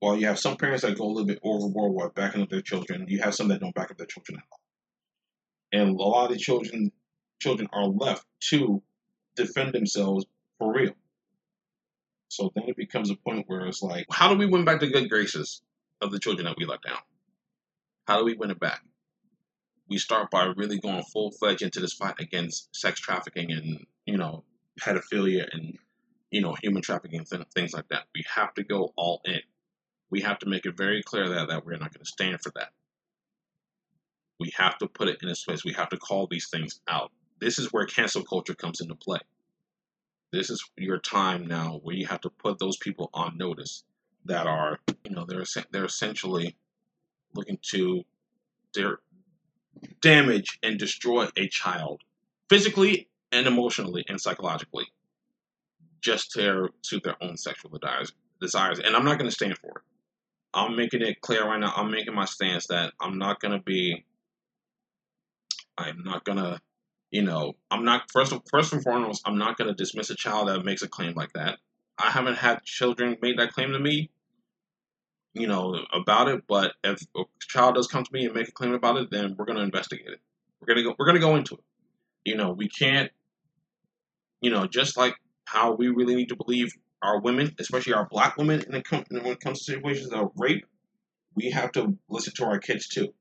[0.00, 2.60] while you have some parents that go a little bit overboard while backing up their
[2.60, 4.60] children, you have some that don't back up their children at all.
[5.72, 6.92] And a lot of the children
[7.40, 8.82] children are left to
[9.34, 10.24] defend themselves
[10.58, 10.94] for real.
[12.28, 14.88] So then it becomes a point where it's like, how do we win back the
[14.88, 15.62] good graces
[16.00, 16.98] of the children that we let down?
[18.06, 18.80] How do we win it back?
[19.88, 24.16] We start by really going full fledged into this fight against sex trafficking and, you
[24.16, 24.44] know,
[24.80, 25.78] pedophilia and,
[26.30, 28.04] you know, human trafficking and things like that.
[28.14, 29.40] We have to go all in.
[30.10, 32.52] We have to make it very clear that, that we're not going to stand for
[32.56, 32.70] that.
[34.40, 35.64] We have to put it in its place.
[35.64, 37.12] We have to call these things out.
[37.40, 39.20] This is where cancel culture comes into play.
[40.32, 43.84] this is your time now where you have to put those people on notice
[44.26, 46.56] that are, you know, they're they're essentially
[47.34, 48.02] looking to
[48.74, 48.98] their
[50.02, 52.02] damage and destroy a child
[52.48, 54.86] physically and emotionally and psychologically
[56.00, 59.70] just to suit their own sexual desires desires and i'm not going to stand for
[59.70, 59.95] it
[60.56, 64.04] i'm making it clear right now i'm making my stance that i'm not to be
[65.78, 66.60] i'm not to
[67.10, 70.64] you know i'm not first first and foremost i'm not to dismiss a child that
[70.64, 71.58] makes a claim like that
[71.98, 74.10] i haven't had children make that claim to me
[75.36, 76.44] you know, about it.
[76.48, 79.36] But if a child does come to me and make a claim about it, then
[79.36, 80.20] we're to investigate it.
[80.60, 80.94] We're to go.
[80.98, 81.64] We're to go into it.
[82.24, 83.10] You know, we can't.
[84.40, 86.72] You know, just like how we really need to believe
[87.02, 90.66] our women, especially our black women, when it comes to situations of rape,
[91.34, 93.12] we have to listen to our kids too.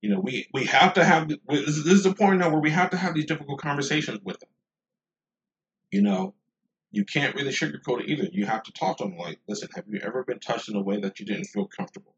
[0.00, 1.28] You know, we we have to have.
[1.48, 4.48] This is the point now where we have to have these difficult conversations with them.
[5.90, 6.34] You know,
[6.90, 8.28] you can't really sugarcoat it either.
[8.32, 10.82] You have to talk to them like, listen, have you ever been touched in a
[10.82, 12.14] way that you didn't feel comfortable?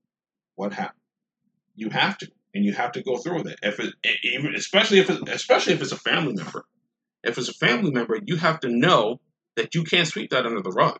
[0.54, 1.00] What happened?
[1.74, 3.58] You have to, and you have to go through with it.
[3.62, 6.66] If it, even especially if it, especially if it's a family member,
[7.24, 9.20] if it's a family member, you have to know
[9.56, 10.98] that you can't sweep that under the rug.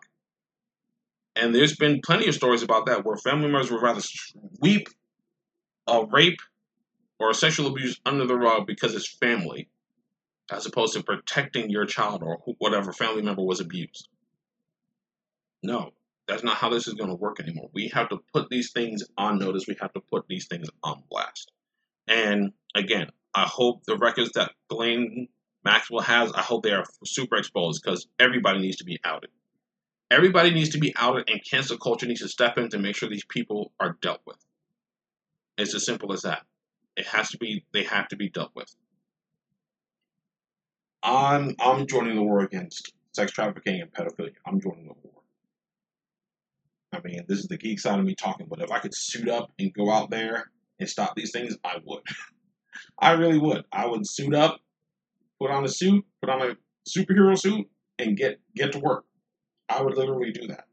[1.34, 4.88] And there's been plenty of stories about that where family members would rather sweep
[5.86, 6.40] a rape
[7.18, 9.68] or a sexual abuse under the rug because it's family
[10.50, 14.09] as opposed to protecting your child or whatever family member was abused.
[15.62, 15.92] No,
[16.28, 17.70] that's not how this is going to work anymore.
[17.72, 19.66] We have to put these things on notice.
[19.66, 21.53] We have to put these things on blast.
[22.09, 25.28] And again, I hope the records that Ghislaine
[25.64, 29.30] Maxwell has, I hope they are super exposed because everybody needs to be outed.
[30.10, 33.08] Everybody needs to be outed, and cancel culture needs to step in to make sure
[33.08, 34.36] these people are dealt with.
[35.56, 36.42] It's as simple as that.
[36.96, 38.74] It has to be, they have to be dealt with.
[41.02, 44.34] I'm I'm joining the war against sex trafficking and pedophilia.
[44.46, 45.22] I'm joining the war.
[46.92, 49.28] I mean, this is the geek side of me talking, but if I could suit
[49.28, 52.02] up and go out there and stop these things, I would.
[52.98, 53.64] I really would.
[53.72, 54.60] I would suit up,
[55.43, 56.57] put on a suit, put on a
[56.88, 57.68] superhero suit,
[57.99, 59.05] and get get to work.
[59.68, 60.66] I would literally do that.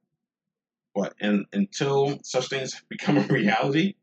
[0.93, 3.95] But and until such things become a reality,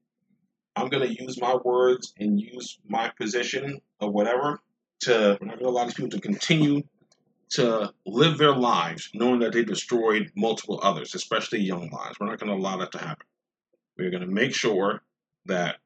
[0.74, 4.60] I'm gonna use my words and use my position of whatever
[5.02, 6.82] to to allow these people to continue
[7.48, 12.18] to live their lives knowing that they destroyed multiple others, especially young lives.
[12.18, 13.26] We're not to allow that to happen.
[13.96, 15.02] We're to make sure
[15.44, 15.76] that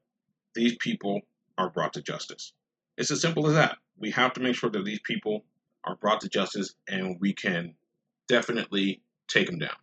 [0.55, 1.21] these people
[1.59, 2.53] are brought to justice.
[2.97, 3.77] It's as simple as that.
[4.01, 5.45] We have to make sure that these people
[5.83, 7.75] are brought to justice and we can
[8.27, 9.75] definitely take them down.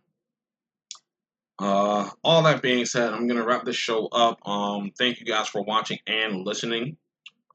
[1.59, 4.39] Uh, all that being said, I'm going to wrap this show up.
[4.47, 6.97] Um, thank you guys for watching and listening.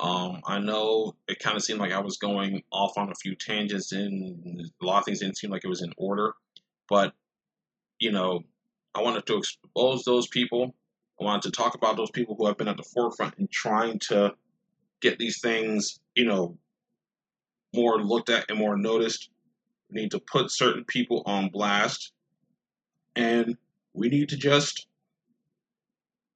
[0.00, 3.34] Um, I know it kind of seemed like I was going off on a few
[3.34, 6.34] tangents, and a lot of things didn't seem like it was in order.
[6.88, 7.14] But
[7.98, 8.40] you know,
[8.94, 10.74] I wanted to expose those people.
[11.20, 14.00] I wanted to talk about those people who have been at the forefront in trying
[14.10, 14.34] to
[15.01, 16.57] get these things, you know,
[17.74, 19.30] more looked at and more noticed.
[19.90, 22.12] We need to put certain people on blast,
[23.16, 23.57] and
[23.92, 24.86] we need to just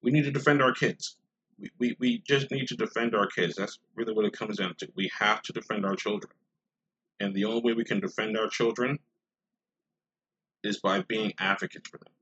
[0.02, 1.16] we need to defend our kids
[1.58, 3.56] we, we, we just need to defend our kids.
[3.56, 4.88] That's really what it comes down to.
[4.94, 6.32] We have to defend our children.
[7.20, 8.98] And the only way we can defend our children
[10.62, 12.12] is by being advocates for them.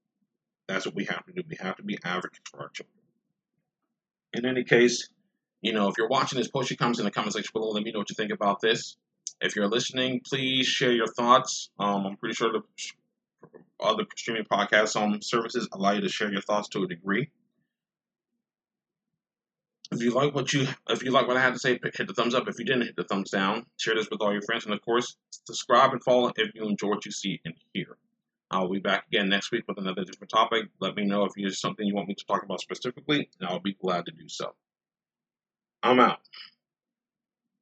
[0.69, 1.43] That's what we have to do.
[1.49, 2.93] We have to be advocates for our children.
[4.33, 5.09] In any case,
[5.67, 7.71] you know, if you're watching this, post your comments in the comment section below.
[7.71, 8.97] Let me know what you think about this.
[9.41, 11.71] If you're listening, please share your thoughts.
[11.79, 12.63] Um, I'm pretty sure the
[13.81, 17.31] other streaming podcasts on services allow you to share your thoughts to a degree.
[19.91, 22.15] If you like what you, if you like what I had to say, hit the
[22.15, 22.49] thumbs up.
[22.49, 23.67] If you didn't, hit the thumbs down.
[23.77, 26.89] Share this with all your friends, and of course, subscribe and follow if you enjoy
[26.89, 27.97] what you see and hear.
[28.51, 30.67] I'll be back again next week with another different topic.
[30.81, 33.61] Let me know if there's something you want me to talk about specifically, and I'll
[33.61, 34.55] be glad to do so.
[35.83, 36.21] I'm out.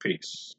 [0.01, 0.55] Peace.